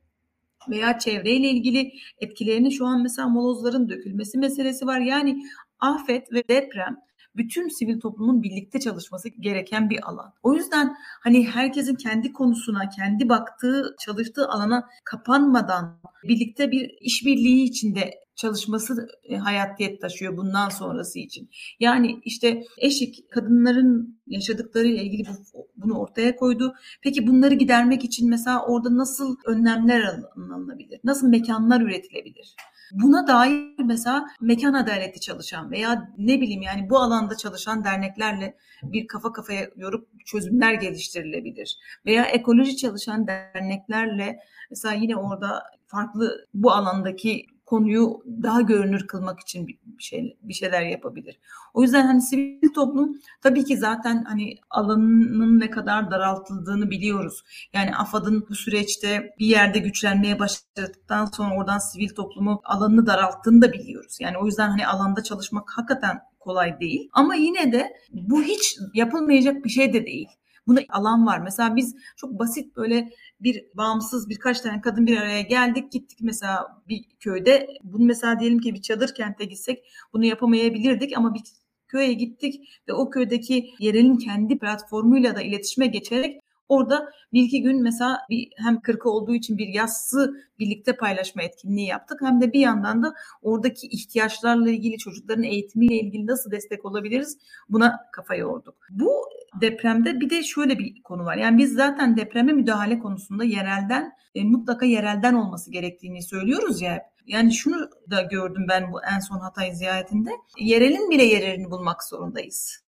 veya 0.69 0.99
çevreyle 0.99 1.49
ilgili 1.49 1.91
etkilerini 2.19 2.71
şu 2.71 2.86
an 2.86 3.02
mesela 3.02 3.28
molozların 3.28 3.89
dökülmesi 3.89 4.38
meselesi 4.38 4.86
var. 4.86 4.99
Yani 4.99 5.38
afet 5.80 6.34
ve 6.34 6.47
deprem 6.47 6.97
bütün 7.39 7.67
sivil 7.67 7.99
toplumun 7.99 8.43
birlikte 8.43 8.80
çalışması 8.80 9.30
gereken 9.30 9.89
bir 9.89 10.10
alan. 10.10 10.34
O 10.43 10.54
yüzden 10.54 10.95
hani 11.23 11.47
herkesin 11.47 11.95
kendi 11.95 12.34
konusuna, 12.34 12.89
kendi 12.89 13.30
baktığı, 13.30 13.95
çalıştığı 14.06 14.47
alana 14.47 14.89
kapanmadan 15.06 15.99
birlikte 16.23 16.71
bir 16.71 16.89
işbirliği 17.02 17.63
içinde 17.63 18.12
çalışması 18.39 19.08
e, 19.23 19.38
hayatiyet 19.38 20.02
taşıyor 20.02 20.38
bundan 20.38 20.69
sonrası 20.69 21.19
için. 21.19 21.49
Yani 21.80 22.21
işte 22.25 22.63
eşik 22.78 23.32
kadınların 23.32 24.21
yaşadıkları 24.28 24.88
ile 24.88 25.04
ilgili 25.04 25.28
bu, 25.28 25.67
bunu 25.78 25.99
ortaya 25.99 26.36
koydu. 26.36 26.73
Peki 27.04 27.28
bunları 27.28 27.54
gidermek 27.54 28.04
için 28.04 28.30
mesela 28.30 28.65
orada 28.65 28.97
nasıl 28.97 29.36
önlemler 29.45 30.02
alınabilir? 30.36 30.99
Nasıl 31.04 31.28
mekanlar 31.28 31.82
üretilebilir? 31.82 32.56
Buna 32.91 33.28
dair 33.28 33.84
mesela 33.86 34.25
mekan 34.41 34.73
adaleti 34.73 35.19
çalışan 35.19 35.71
veya 35.71 36.12
ne 36.17 36.41
bileyim 36.41 36.62
yani 36.62 36.89
bu 36.89 36.97
alanda 36.97 37.38
çalışan 37.38 37.84
derneklerle 37.84 38.56
bir 38.84 39.08
kafa 39.08 39.32
kafaya 39.32 39.69
yorup 39.75 40.25
çözümler 40.25 40.73
geliştirilebilir. 40.73 41.78
Veya 42.06 42.25
ekoloji 42.25 42.78
çalışan 42.78 43.28
derneklerle 43.28 44.39
mesela 44.69 44.93
yine 44.93 45.15
orada 45.15 45.63
farklı 45.86 46.47
bu 46.54 46.71
alandaki 46.71 47.45
konuyu 47.70 48.24
daha 48.44 48.62
görünür 48.62 49.08
kılmak 49.08 49.40
için 49.40 49.68
bir 49.68 49.78
şey 50.00 50.38
bir 50.42 50.54
şeyler 50.54 50.82
yapabilir. 50.82 51.40
O 51.74 51.82
yüzden 51.84 52.06
hani 52.06 52.22
sivil 52.22 52.74
toplum 52.74 53.18
tabii 53.42 53.66
ki 53.66 53.78
zaten 53.78 54.24
hani 54.24 54.56
alanının 54.70 55.60
ne 55.60 55.70
kadar 55.70 56.12
daraltıldığını 56.12 56.92
biliyoruz. 56.92 57.44
Yani 57.74 57.96
AFAD'ın 57.96 58.46
bu 58.50 58.56
süreçte 58.56 59.36
bir 59.40 59.46
yerde 59.46 59.80
güçlenmeye 59.80 60.40
başladıktan 60.40 61.26
sonra 61.26 61.56
oradan 61.56 61.78
sivil 61.78 62.10
toplumu 62.10 62.62
alanını 62.64 63.06
daralttığını 63.06 63.62
da 63.62 63.74
biliyoruz. 63.74 64.18
Yani 64.20 64.38
o 64.38 64.46
yüzden 64.46 64.70
hani 64.70 64.88
alanda 64.88 65.24
çalışmak 65.24 65.70
hakikaten 65.78 66.20
kolay 66.40 66.80
değil. 66.80 67.10
Ama 67.14 67.36
yine 67.36 67.72
de 67.72 67.94
bu 68.12 68.44
hiç 68.44 68.78
yapılmayacak 68.94 69.66
bir 69.66 69.70
şey 69.70 69.94
de 69.94 70.06
değil. 70.06 70.28
Buna 70.68 70.80
alan 70.90 71.26
var. 71.26 71.40
Mesela 71.40 71.76
biz 71.76 71.96
çok 72.18 72.40
basit 72.40 72.76
böyle 72.76 73.10
bir 73.39 73.65
bağımsız 73.73 74.30
birkaç 74.30 74.62
tane 74.62 74.82
kadın 74.82 75.08
bir 75.08 75.17
araya 75.17 75.41
geldik 75.41 75.91
gittik 75.91 76.19
mesela 76.21 76.82
bir 76.89 77.04
köyde 77.19 77.67
bunu 77.84 78.06
mesela 78.06 78.39
diyelim 78.39 78.60
ki 78.60 78.73
bir 78.73 78.82
çadır 78.82 79.13
kente 79.13 79.45
gitsek 79.45 79.86
bunu 80.13 80.25
yapamayabilirdik 80.25 81.17
ama 81.17 81.34
bir 81.34 81.41
köye 81.88 82.13
gittik 82.13 82.82
ve 82.88 82.93
o 82.93 83.10
köydeki 83.10 83.69
yerelin 83.80 84.17
kendi 84.17 84.60
platformuyla 84.60 85.36
da 85.36 85.41
iletişime 85.41 85.88
geçerek 85.88 86.41
Orada 86.69 87.10
bir 87.34 87.43
iki 87.43 87.62
gün 87.62 87.84
mesela 87.84 88.17
bir, 88.30 88.49
hem 88.56 88.82
kırkı 88.82 89.10
olduğu 89.10 89.36
için 89.36 89.58
bir 89.58 89.67
yassı 89.67 90.34
birlikte 90.60 90.95
paylaşma 90.95 91.43
etkinliği 91.43 91.88
yaptık. 91.88 92.21
Hem 92.21 92.41
de 92.41 92.54
bir 92.54 92.60
yandan 92.60 93.04
da 93.04 93.13
oradaki 93.41 93.88
ihtiyaçlarla 93.88 94.69
ilgili 94.69 94.97
çocukların 94.97 95.43
eğitimiyle 95.43 95.95
ilgili 95.95 96.28
nasıl 96.28 96.52
destek 96.52 96.86
olabiliriz 96.86 97.38
buna 97.69 97.99
kafa 98.12 98.36
yorduk. 98.36 98.75
Bu 98.89 99.29
depremde 99.62 100.20
bir 100.20 100.30
de 100.30 100.44
şöyle 100.44 100.80
bir 100.80 101.04
konu 101.04 101.26
var. 101.26 101.38
Yani 101.38 101.58
biz 101.58 101.74
zaten 101.74 102.18
depreme 102.18 102.52
müdahale 102.52 103.00
konusunda 103.00 103.44
yerelden 103.44 104.12
e, 104.36 104.44
mutlaka 104.44 104.86
yerelden 104.86 105.34
olması 105.34 105.72
gerektiğini 105.72 106.24
söylüyoruz 106.24 106.82
ya. 106.82 107.10
Yani 107.26 107.54
şunu 107.54 107.90
da 108.10 108.22
gördüm 108.22 108.66
ben 108.70 108.94
bu 108.94 109.04
en 109.16 109.20
son 109.20 109.40
Hatay 109.40 109.76
ziyaretinde. 109.76 110.30
Yerelin 110.60 111.10
bile 111.10 111.24
yerini 111.24 111.72
bulmak 111.72 112.04
zorundayız. 112.04 112.84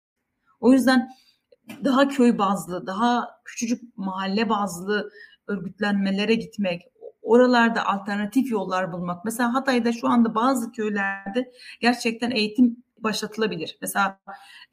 O 0.61 0.73
yüzden 0.73 1.09
daha 1.85 2.09
köy 2.09 2.39
bazlı, 2.39 2.87
daha 2.87 3.29
küçücük 3.45 3.97
mahalle 3.97 4.49
bazlı 4.49 5.11
örgütlenmelere 5.47 6.35
gitmek, 6.35 6.83
oralarda 7.23 7.87
alternatif 7.87 8.51
yollar 8.51 8.93
bulmak. 8.93 9.25
Mesela 9.25 9.55
Hatay'da 9.55 9.93
şu 9.93 10.09
anda 10.09 10.35
bazı 10.35 10.73
köylerde 10.73 11.53
gerçekten 11.81 12.31
eğitim 12.31 12.85
başlatılabilir. 12.99 13.79
Mesela 13.81 14.21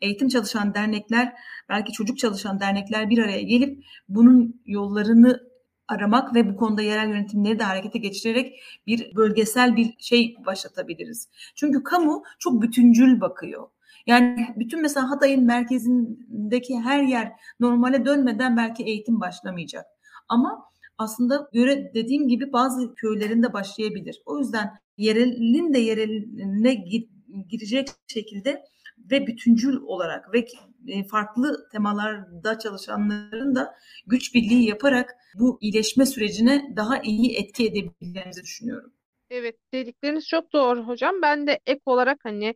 eğitim 0.01 0.27
çalışan 0.27 0.73
dernekler, 0.73 1.33
belki 1.69 1.91
çocuk 1.91 2.17
çalışan 2.17 2.59
dernekler 2.59 3.09
bir 3.09 3.17
araya 3.17 3.41
gelip 3.41 3.86
bunun 4.09 4.62
yollarını 4.65 5.53
aramak 5.88 6.36
ve 6.36 6.49
bu 6.49 6.55
konuda 6.55 6.81
yerel 6.81 7.09
yönetimleri 7.09 7.59
de 7.59 7.63
harekete 7.63 7.99
geçirerek 7.99 8.59
bir 8.88 9.15
bölgesel 9.15 9.75
bir 9.75 9.93
şey 9.99 10.36
başlatabiliriz. 10.45 11.29
Çünkü 11.55 11.83
kamu 11.83 12.23
çok 12.39 12.62
bütüncül 12.62 13.21
bakıyor. 13.21 13.67
Yani 14.05 14.47
bütün 14.55 14.81
mesela 14.81 15.09
Hatay'ın 15.09 15.43
merkezindeki 15.43 16.79
her 16.79 17.03
yer 17.03 17.31
normale 17.59 18.05
dönmeden 18.05 18.57
belki 18.57 18.83
eğitim 18.83 19.21
başlamayacak. 19.21 19.86
Ama 20.27 20.65
aslında 20.97 21.49
göre 21.53 21.91
dediğim 21.93 22.27
gibi 22.27 22.53
bazı 22.53 22.95
köylerinde 22.95 23.53
başlayabilir. 23.53 24.21
O 24.25 24.39
yüzden 24.39 24.71
yerelin 24.97 25.73
de 25.73 25.79
yereline 25.79 26.73
girecek 27.50 27.88
şekilde 28.08 28.63
ve 28.98 29.28
bütüncül 29.28 29.78
olarak 29.78 30.34
ve 30.34 30.46
e, 30.88 31.08
farklı 31.08 31.69
temalarda 31.72 32.60
çalışanların 32.60 33.56
da 33.56 33.76
güç 34.08 34.36
birliği 34.36 34.65
yaparak 34.69 35.15
bu 35.39 35.58
iyileşme 35.62 36.06
sürecine 36.06 36.74
daha 36.76 37.02
iyi 37.02 37.38
etki 37.38 37.65
edebileceğimizi 37.65 38.43
düşünüyorum. 38.43 38.93
Evet 39.30 39.56
dedikleriniz 39.74 40.28
çok 40.28 40.54
doğru 40.54 40.88
hocam. 40.88 41.22
Ben 41.22 41.48
de 41.48 41.60
ek 41.65 41.82
olarak 41.86 42.19
hani 42.24 42.56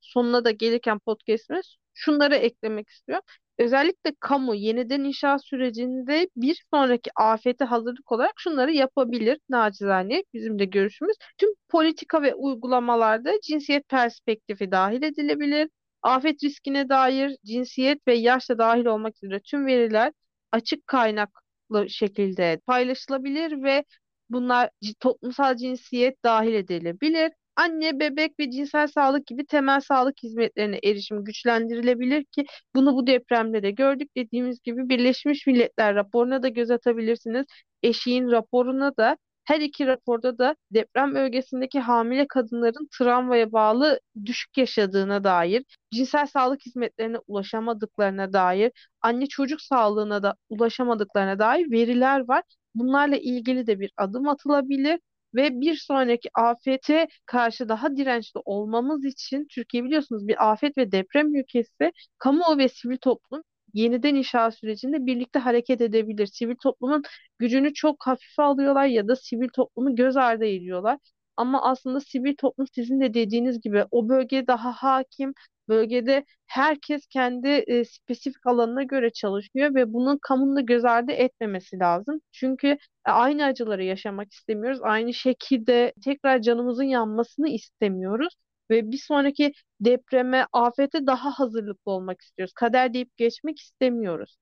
sonuna 0.00 0.44
da 0.44 0.50
gelirken 0.50 0.98
podcast'imiz 0.98 1.76
şunları 1.94 2.36
eklemek 2.36 2.88
istiyorum. 2.88 3.24
Özellikle 3.62 4.12
kamu 4.20 4.54
yeniden 4.54 5.04
inşaat 5.04 5.44
sürecinde 5.46 6.28
bir 6.36 6.62
sonraki 6.74 7.10
afete 7.16 7.64
hazırlık 7.64 8.12
olarak 8.12 8.32
şunları 8.36 8.72
yapabilir 8.72 9.38
nacizane 9.48 10.24
bizim 10.34 10.58
de 10.58 10.64
görüşümüz. 10.64 11.16
Tüm 11.38 11.48
politika 11.68 12.22
ve 12.22 12.34
uygulamalarda 12.34 13.32
cinsiyet 13.42 13.88
perspektifi 13.88 14.70
dahil 14.70 15.02
edilebilir. 15.02 15.68
Afet 16.02 16.44
riskine 16.44 16.88
dair 16.88 17.36
cinsiyet 17.46 18.08
ve 18.08 18.14
yaşla 18.14 18.58
dahil 18.58 18.84
olmak 18.86 19.14
üzere 19.24 19.40
tüm 19.40 19.66
veriler 19.66 20.12
açık 20.52 20.86
kaynaklı 20.86 21.90
şekilde 21.90 22.60
paylaşılabilir 22.66 23.62
ve 23.62 23.84
bunlar 24.30 24.70
toplumsal 25.00 25.56
cinsiyet 25.56 26.24
dahil 26.24 26.54
edilebilir 26.54 27.32
anne, 27.56 28.00
bebek 28.00 28.40
ve 28.40 28.50
cinsel 28.50 28.86
sağlık 28.86 29.26
gibi 29.26 29.46
temel 29.46 29.80
sağlık 29.80 30.22
hizmetlerine 30.22 30.78
erişim 30.84 31.24
güçlendirilebilir 31.24 32.24
ki 32.24 32.44
bunu 32.74 32.94
bu 32.94 33.06
depremde 33.06 33.62
de 33.62 33.70
gördük. 33.70 34.10
Dediğimiz 34.16 34.62
gibi 34.62 34.88
Birleşmiş 34.88 35.46
Milletler 35.46 35.94
raporuna 35.94 36.42
da 36.42 36.48
göz 36.48 36.70
atabilirsiniz. 36.70 37.46
Eşiğin 37.82 38.30
raporuna 38.30 38.96
da 38.96 39.16
her 39.44 39.60
iki 39.60 39.86
raporda 39.86 40.38
da 40.38 40.56
deprem 40.70 41.14
bölgesindeki 41.14 41.80
hamile 41.80 42.26
kadınların 42.28 42.88
travmaya 42.98 43.52
bağlı 43.52 44.00
düşük 44.24 44.58
yaşadığına 44.58 45.24
dair, 45.24 45.64
cinsel 45.94 46.26
sağlık 46.26 46.66
hizmetlerine 46.66 47.16
ulaşamadıklarına 47.26 48.32
dair, 48.32 48.72
anne 49.02 49.26
çocuk 49.26 49.60
sağlığına 49.60 50.22
da 50.22 50.34
ulaşamadıklarına 50.48 51.38
dair 51.38 51.70
veriler 51.70 52.28
var. 52.28 52.42
Bunlarla 52.74 53.16
ilgili 53.16 53.66
de 53.66 53.80
bir 53.80 53.92
adım 53.96 54.28
atılabilir 54.28 55.00
ve 55.34 55.60
bir 55.60 55.76
sonraki 55.76 56.28
afete 56.34 57.08
karşı 57.26 57.68
daha 57.68 57.96
dirençli 57.96 58.40
olmamız 58.44 59.04
için 59.04 59.46
Türkiye 59.50 59.84
biliyorsunuz 59.84 60.28
bir 60.28 60.50
afet 60.52 60.78
ve 60.78 60.92
deprem 60.92 61.34
ülkesi 61.36 61.92
kamu 62.18 62.58
ve 62.58 62.68
sivil 62.68 62.96
toplum 62.98 63.42
yeniden 63.74 64.14
inşa 64.14 64.50
sürecinde 64.50 65.06
birlikte 65.06 65.38
hareket 65.38 65.80
edebilir. 65.80 66.26
Sivil 66.26 66.56
toplumun 66.62 67.02
gücünü 67.38 67.74
çok 67.74 68.06
hafife 68.06 68.42
alıyorlar 68.42 68.86
ya 68.86 69.08
da 69.08 69.16
sivil 69.16 69.48
toplumu 69.48 69.96
göz 69.96 70.16
ardı 70.16 70.44
ediyorlar. 70.44 70.98
Ama 71.36 71.62
aslında 71.70 72.00
sivil 72.00 72.36
toplum 72.36 72.66
sizin 72.74 73.00
de 73.00 73.14
dediğiniz 73.14 73.60
gibi 73.60 73.84
o 73.90 74.08
bölgeye 74.08 74.46
daha 74.46 74.72
hakim, 74.72 75.34
bölgede 75.68 76.24
herkes 76.46 77.06
kendi 77.06 77.48
e, 77.48 77.84
spesifik 77.84 78.46
alanına 78.46 78.82
göre 78.82 79.10
çalışıyor 79.12 79.74
ve 79.74 79.92
bunun 79.92 80.18
kamunun 80.22 80.56
da 80.56 80.60
göz 80.60 80.84
ardı 80.84 81.12
etmemesi 81.12 81.78
lazım. 81.78 82.20
Çünkü 82.32 82.68
e, 82.68 83.10
aynı 83.10 83.44
acıları 83.44 83.84
yaşamak 83.84 84.32
istemiyoruz. 84.32 84.80
Aynı 84.82 85.14
şekilde 85.14 85.92
tekrar 86.04 86.42
canımızın 86.42 86.84
yanmasını 86.84 87.48
istemiyoruz 87.48 88.34
ve 88.70 88.90
bir 88.92 88.98
sonraki 88.98 89.52
depreme, 89.80 90.46
afete 90.52 91.06
daha 91.06 91.30
hazırlıklı 91.30 91.92
olmak 91.92 92.20
istiyoruz. 92.20 92.52
Kader 92.54 92.94
deyip 92.94 93.16
geçmek 93.16 93.58
istemiyoruz. 93.60 94.36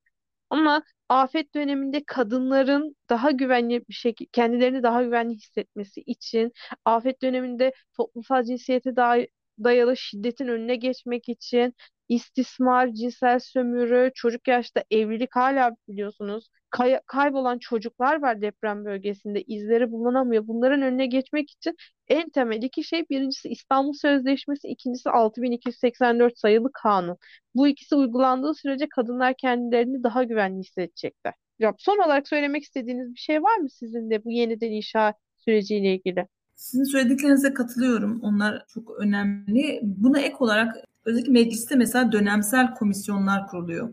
Ama 0.51 0.83
afet 1.09 1.55
döneminde 1.55 2.05
kadınların 2.07 2.97
daha 3.11 3.31
güvenli 3.31 3.81
bir 3.89 3.95
şekilde 3.95 4.29
kendilerini 4.33 4.83
daha 4.83 5.03
güvenli 5.03 5.35
hissetmesi 5.35 6.01
için 6.01 6.53
afet 6.85 7.23
döneminde 7.23 7.73
toplumsal 7.97 8.43
cinsiyete 8.45 8.97
dair 8.97 9.29
dayalı 9.65 9.97
şiddetin 9.97 10.49
önüne 10.49 10.77
geçmek 10.77 11.29
için 11.29 11.75
istismar, 12.09 12.89
cinsel 12.93 13.39
sömürü, 13.39 14.11
çocuk 14.15 14.49
yaşta 14.49 14.85
evlilik 14.91 15.37
hala 15.37 15.77
biliyorsunuz 15.89 16.49
kay- 16.71 17.01
kaybolan 17.07 17.59
çocuklar 17.59 18.23
var 18.23 18.41
deprem 18.43 18.85
bölgesinde 18.85 19.43
izleri 19.43 19.91
bulunamıyor. 19.93 20.47
Bunların 20.47 20.83
önüne 20.83 21.07
geçmek 21.07 21.51
için 21.51 21.77
en 22.09 22.31
temel 22.31 22.63
iki 22.63 22.85
şey 22.85 23.05
birincisi 23.11 23.49
İstanbul 23.49 23.93
Sözleşmesi, 23.93 24.69
ikincisi 24.69 25.11
6284 25.11 26.39
sayılı 26.39 26.71
kanun. 26.75 27.17
Bu 27.55 27.69
ikisi 27.69 27.95
uygulandığı 27.95 28.55
sürece 28.55 28.89
kadınlar 28.89 29.35
kendilerini 29.39 30.03
daha 30.03 30.25
güvenli 30.25 30.59
hissedecekler. 30.61 31.35
Son 31.79 31.99
olarak 32.07 32.29
söylemek 32.29 32.63
istediğiniz 32.63 33.15
bir 33.15 33.19
şey 33.21 33.43
var 33.43 33.57
mı 33.57 33.71
sizin 33.71 34.11
de 34.11 34.25
bu 34.25 34.31
yeniden 34.31 34.71
inşa 34.71 35.15
süreciyle 35.37 35.95
ilgili? 35.95 36.27
Sizin 36.61 36.85
söylediklerinize 36.85 37.55
katılıyorum. 37.55 38.21
Onlar 38.23 38.65
çok 38.69 38.91
önemli. 38.99 39.81
Buna 39.83 40.19
ek 40.21 40.37
olarak 40.39 40.77
özellikle 41.05 41.33
mecliste 41.33 41.77
mesela 41.77 42.13
dönemsel 42.13 42.75
komisyonlar 42.75 43.47
kuruluyor. 43.47 43.93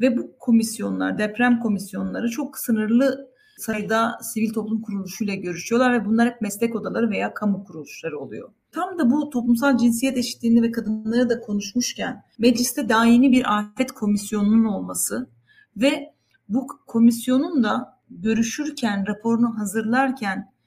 Ve 0.00 0.16
bu 0.16 0.38
komisyonlar, 0.38 1.18
deprem 1.18 1.60
komisyonları 1.60 2.28
çok 2.28 2.58
sınırlı 2.58 3.28
sayıda 3.58 4.18
sivil 4.22 4.52
toplum 4.52 4.82
kuruluşuyla 4.82 5.34
görüşüyorlar 5.34 5.92
ve 5.92 6.04
bunlar 6.04 6.28
hep 6.28 6.40
meslek 6.40 6.76
odaları 6.76 7.10
veya 7.10 7.34
kamu 7.34 7.64
kuruluşları 7.64 8.18
oluyor. 8.18 8.50
Tam 8.72 8.98
da 8.98 9.10
bu 9.10 9.30
toplumsal 9.30 9.78
cinsiyet 9.78 10.16
eşitliğini 10.16 10.62
ve 10.62 10.70
kadınları 10.70 11.30
da 11.30 11.40
konuşmuşken 11.40 12.22
mecliste 12.38 12.88
daimi 12.88 13.32
bir 13.32 13.58
afet 13.58 13.92
komisyonunun 13.92 14.64
olması 14.64 15.26
ve 15.76 16.12
bu 16.48 16.66
komisyonun 16.86 17.64
da 17.64 17.98
görüşürken, 18.10 19.04
raporunu 19.06 19.58
hazırlarken 19.58 20.57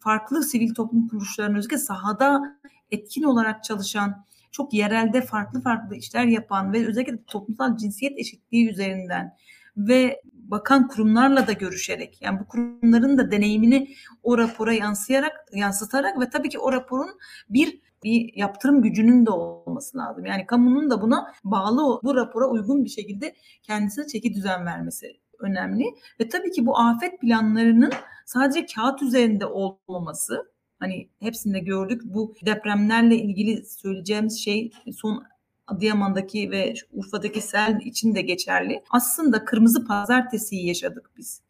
farklı 0.00 0.42
sivil 0.42 0.74
toplum 0.74 1.08
kuruluşlarının 1.08 1.58
özellikle 1.58 1.78
sahada 1.78 2.58
etkin 2.90 3.22
olarak 3.22 3.64
çalışan, 3.64 4.26
çok 4.50 4.72
yerelde 4.72 5.22
farklı 5.22 5.60
farklı 5.60 5.96
işler 5.96 6.24
yapan 6.24 6.72
ve 6.72 6.86
özellikle 6.86 7.24
toplumsal 7.24 7.76
cinsiyet 7.76 8.18
eşitliği 8.18 8.70
üzerinden 8.70 9.36
ve 9.76 10.22
bakan 10.34 10.88
kurumlarla 10.88 11.46
da 11.46 11.52
görüşerek 11.52 12.22
yani 12.22 12.40
bu 12.40 12.46
kurumların 12.46 13.18
da 13.18 13.30
deneyimini 13.30 13.88
o 14.22 14.38
rapora 14.38 14.72
yansıyarak 14.72 15.32
yansıtarak 15.52 16.20
ve 16.20 16.30
tabii 16.30 16.48
ki 16.48 16.58
o 16.58 16.72
raporun 16.72 17.18
bir 17.50 17.80
bir 18.04 18.36
yaptırım 18.36 18.82
gücünün 18.82 19.26
de 19.26 19.30
olması 19.30 19.98
lazım. 19.98 20.26
Yani 20.26 20.46
kamunun 20.46 20.90
da 20.90 21.02
buna 21.02 21.32
bağlı 21.44 22.00
bu 22.02 22.14
rapora 22.14 22.46
uygun 22.46 22.84
bir 22.84 22.90
şekilde 22.90 23.34
kendisine 23.62 24.06
çeki 24.06 24.34
düzen 24.34 24.66
vermesi 24.66 25.20
önemli. 25.38 25.84
Ve 26.20 26.28
tabii 26.28 26.50
ki 26.50 26.66
bu 26.66 26.78
afet 26.78 27.20
planlarının 27.20 27.92
sadece 28.26 28.66
kağıt 28.66 29.02
üzerinde 29.02 29.46
olmaması 29.46 30.52
hani 30.78 31.08
hepsinde 31.20 31.60
gördük. 31.60 32.02
Bu 32.04 32.34
depremlerle 32.46 33.16
ilgili 33.16 33.64
söyleyeceğimiz 33.66 34.44
şey 34.44 34.70
son 34.96 35.24
Adıyaman'daki 35.66 36.50
ve 36.50 36.74
Urfa'daki 36.92 37.40
sel 37.40 37.80
için 37.84 38.14
de 38.14 38.22
geçerli. 38.22 38.82
Aslında 38.90 39.44
kırmızı 39.44 39.86
pazartesiyi 39.86 40.66
yaşadık 40.66 41.10
biz. 41.16 41.42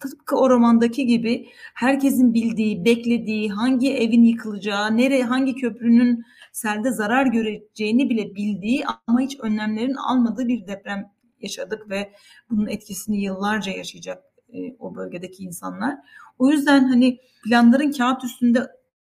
Tıpkı 0.00 0.36
o 0.36 0.50
romandaki 0.50 1.06
gibi 1.06 1.48
herkesin 1.74 2.34
bildiği, 2.34 2.84
beklediği, 2.84 3.50
hangi 3.50 3.94
evin 3.94 4.24
yıkılacağı, 4.24 4.96
nereye, 4.96 5.24
hangi 5.24 5.54
köprünün 5.54 6.24
selde 6.52 6.90
zarar 6.90 7.26
göreceğini 7.26 8.10
bile 8.10 8.34
bildiği 8.34 8.84
ama 9.06 9.20
hiç 9.20 9.40
önlemlerin 9.40 9.94
almadığı 9.94 10.48
bir 10.48 10.66
deprem 10.66 11.12
yaşadık 11.40 11.90
ve 11.90 12.12
bunun 12.50 12.66
etkisini 12.66 13.22
yıllarca 13.22 13.72
yaşayacak 13.72 14.31
e, 14.52 14.76
o 14.78 14.94
bölgedeki 14.94 15.42
insanlar. 15.42 15.98
O 16.38 16.50
yüzden 16.50 16.84
hani 16.84 17.18
planların 17.44 17.92
kağıt 17.92 18.24
üstünde 18.24 18.68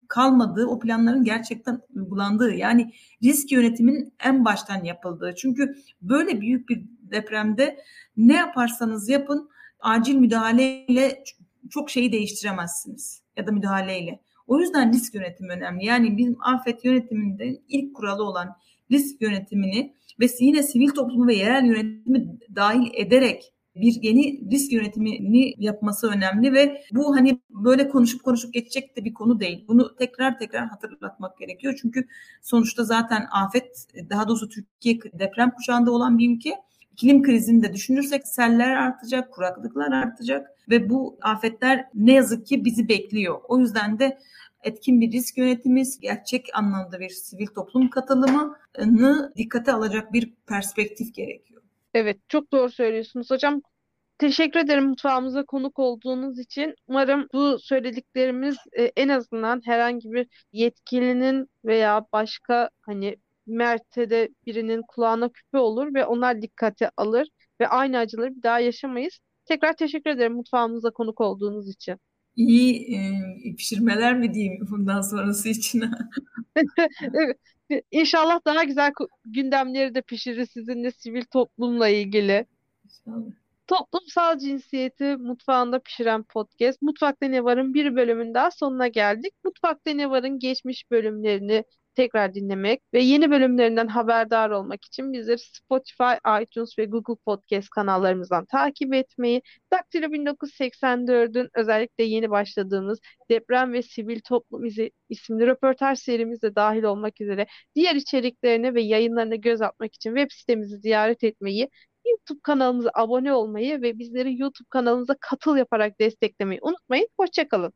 kalmadığı, 0.09 0.67
o 0.67 0.79
planların 0.79 1.25
gerçekten 1.25 1.81
uygulandığı 1.95 2.55
yani 2.55 2.93
risk 3.23 3.53
yönetiminin 3.53 4.15
en 4.25 4.45
baştan 4.45 4.85
yapıldığı. 4.85 5.35
Çünkü 5.37 5.77
böyle 6.03 6.41
büyük 6.41 6.69
bir 6.69 6.85
depremde 7.03 7.79
ne 8.17 8.35
yaparsanız 8.37 9.09
yapın 9.09 9.51
acil 9.81 10.15
müdahaleyle 10.15 11.25
çok 11.71 11.91
şeyi 11.91 12.13
değiştiremezsiniz 12.13 13.23
ya 13.37 13.47
da 13.47 13.53
müdahaleyle. 13.53 14.21
O 14.47 14.61
yüzden 14.61 14.93
risk 14.93 15.15
yönetimi 15.15 15.53
önemli. 15.53 15.85
Yani 15.85 16.17
bizim 16.17 16.37
afet 16.43 16.85
yönetiminde 16.85 17.61
ilk 17.69 17.95
kuralı 17.97 18.25
olan 18.25 18.57
risk 18.91 19.23
yönetimini 19.23 19.95
ve 20.21 20.27
yine 20.41 20.63
sivil 20.63 20.89
toplumu 20.89 21.27
ve 21.27 21.35
yerel 21.35 21.65
yönetimi 21.65 22.39
dahil 22.55 22.91
ederek 22.95 23.53
bir 23.77 24.03
yeni 24.03 24.51
risk 24.51 24.73
yönetimini 24.73 25.55
yapması 25.59 26.11
önemli 26.11 26.53
ve 26.53 26.83
bu 26.93 27.17
hani 27.17 27.41
böyle 27.51 27.89
konuşup 27.89 28.23
konuşup 28.23 28.55
geçecek 28.55 28.97
de 28.97 29.05
bir 29.05 29.15
konu 29.15 29.41
değil. 29.41 29.65
Bunu 29.69 29.97
tekrar 29.97 30.39
tekrar 30.39 30.67
hatırlatmak 30.67 31.39
gerekiyor. 31.39 31.79
Çünkü 31.83 32.07
sonuçta 32.43 32.85
zaten 32.85 33.27
afet 33.33 33.87
daha 34.11 34.29
doğrusu 34.29 34.49
Türkiye 34.49 34.99
deprem 35.13 35.51
kuşağında 35.51 35.91
olan 35.91 36.19
bir 36.19 36.37
ülke. 36.37 36.55
İklim 36.93 37.23
krizini 37.23 37.63
de 37.63 37.73
düşünürsek 37.73 38.29
seller 38.29 38.77
artacak, 38.77 39.33
kuraklıklar 39.33 39.93
artacak 39.93 40.51
ve 40.71 40.91
bu 40.91 41.19
afetler 41.23 41.85
ne 41.95 42.13
yazık 42.13 42.47
ki 42.47 42.65
bizi 42.65 42.89
bekliyor. 42.89 43.41
O 43.49 43.59
yüzden 43.59 43.99
de 43.99 44.19
etkin 44.63 45.01
bir 45.01 45.13
risk 45.13 45.39
yönetimi, 45.39 45.83
gerçek 46.01 46.47
anlamda 46.55 47.01
bir 47.01 47.09
sivil 47.09 47.47
toplum 47.47 47.91
katılımını 47.91 49.33
dikkate 49.37 49.73
alacak 49.73 50.13
bir 50.13 50.35
perspektif 50.47 51.15
gerekiyor. 51.15 51.52
Evet, 51.95 52.21
çok 52.29 52.53
doğru 52.53 52.71
söylüyorsunuz 52.71 53.31
hocam. 53.31 53.63
Teşekkür 54.19 54.61
ederim 54.61 54.85
mutfağımıza 54.89 55.45
konuk 55.47 55.79
olduğunuz 55.79 56.39
için. 56.39 56.75
Umarım 56.89 57.29
bu 57.35 57.59
söylediklerimiz 57.59 58.57
e, 58.79 58.85
en 58.97 59.09
azından 59.09 59.63
herhangi 59.67 60.13
bir 60.13 60.29
yetkilinin 60.53 61.51
veya 61.65 62.07
başka 62.13 62.71
hani 62.83 63.17
mertede 63.47 64.29
birinin 64.47 64.83
kulağına 64.89 65.29
küpe 65.33 65.59
olur 65.59 65.95
ve 65.95 66.07
onlar 66.07 66.43
dikkate 66.43 66.91
alır 66.97 67.29
ve 67.61 67.69
aynı 67.69 67.99
acıları 67.99 68.37
bir 68.37 68.43
daha 68.43 68.61
yaşamayız. 68.61 69.21
Tekrar 69.45 69.77
teşekkür 69.77 70.11
ederim 70.11 70.35
mutfağımıza 70.35 70.91
konuk 70.91 71.21
olduğunuz 71.21 71.69
için. 71.71 71.99
İyi 72.37 72.97
e, 72.97 73.57
pişirmeler 73.57 74.19
mi 74.19 74.35
diyeyim 74.35 74.67
bundan 74.71 75.01
sonrası 75.01 75.49
için? 75.49 75.85
Evet. 77.15 77.39
İnşallah 77.91 78.41
daha 78.47 78.65
güzel 78.65 78.93
gündemleri 79.25 79.95
de 79.95 80.03
pişirir 80.03 80.47
sizinle 80.47 80.91
sivil 80.91 81.25
toplumla 81.25 81.89
ilgili. 81.89 82.47
İnşallah. 82.85 83.33
Toplumsal 83.67 84.39
cinsiyeti 84.39 85.17
mutfağında 85.17 85.79
pişiren 85.79 86.23
podcast 86.23 86.83
Mutfakta 86.83 87.27
Ne 87.27 87.45
Var'ın 87.45 87.75
bir 87.75 87.97
bölümün 87.97 88.35
daha 88.35 88.51
sonuna 88.51 88.89
geldik. 88.89 89.35
Mutfakta 89.45 89.91
Ne 89.91 90.11
Var'ın 90.11 90.39
geçmiş 90.39 90.91
bölümlerini 90.91 91.65
tekrar 91.95 92.35
dinlemek 92.35 92.83
ve 92.95 93.03
yeni 93.03 93.31
bölümlerinden 93.31 93.87
haberdar 93.87 94.51
olmak 94.51 94.85
için 94.85 95.13
bizleri 95.13 95.39
Spotify, 95.39 96.43
iTunes 96.43 96.79
ve 96.79 96.85
Google 96.85 97.15
Podcast 97.25 97.71
kanallarımızdan 97.71 98.45
takip 98.45 98.95
etmeyi, 98.95 99.43
Daktilo 99.73 100.07
1984'ün 100.07 101.49
özellikle 101.55 102.05
yeni 102.05 102.31
başladığımız 102.31 103.01
Deprem 103.31 103.73
ve 103.73 103.83
Sivil 103.83 104.21
Toplum 104.21 104.65
isimli 105.09 105.47
röportaj 105.47 105.99
serimizde 105.99 106.55
dahil 106.55 106.83
olmak 106.83 107.21
üzere 107.21 107.47
diğer 107.75 107.95
içeriklerine 107.95 108.75
ve 108.75 108.83
yayınlarına 108.83 109.35
göz 109.35 109.63
atmak 109.63 109.95
için 109.95 110.17
web 110.17 110.31
sitemizi 110.31 110.79
ziyaret 110.79 111.25
etmeyi, 111.25 111.69
YouTube 112.07 112.41
kanalımıza 112.43 112.91
abone 112.95 113.33
olmayı 113.33 113.83
ve 113.83 113.99
bizleri 113.99 114.41
YouTube 114.41 114.69
kanalımıza 114.71 115.17
katıl 115.21 115.57
yaparak 115.57 116.01
desteklemeyi 116.01 116.61
unutmayın. 116.63 117.09
Hoşçakalın. 117.21 117.73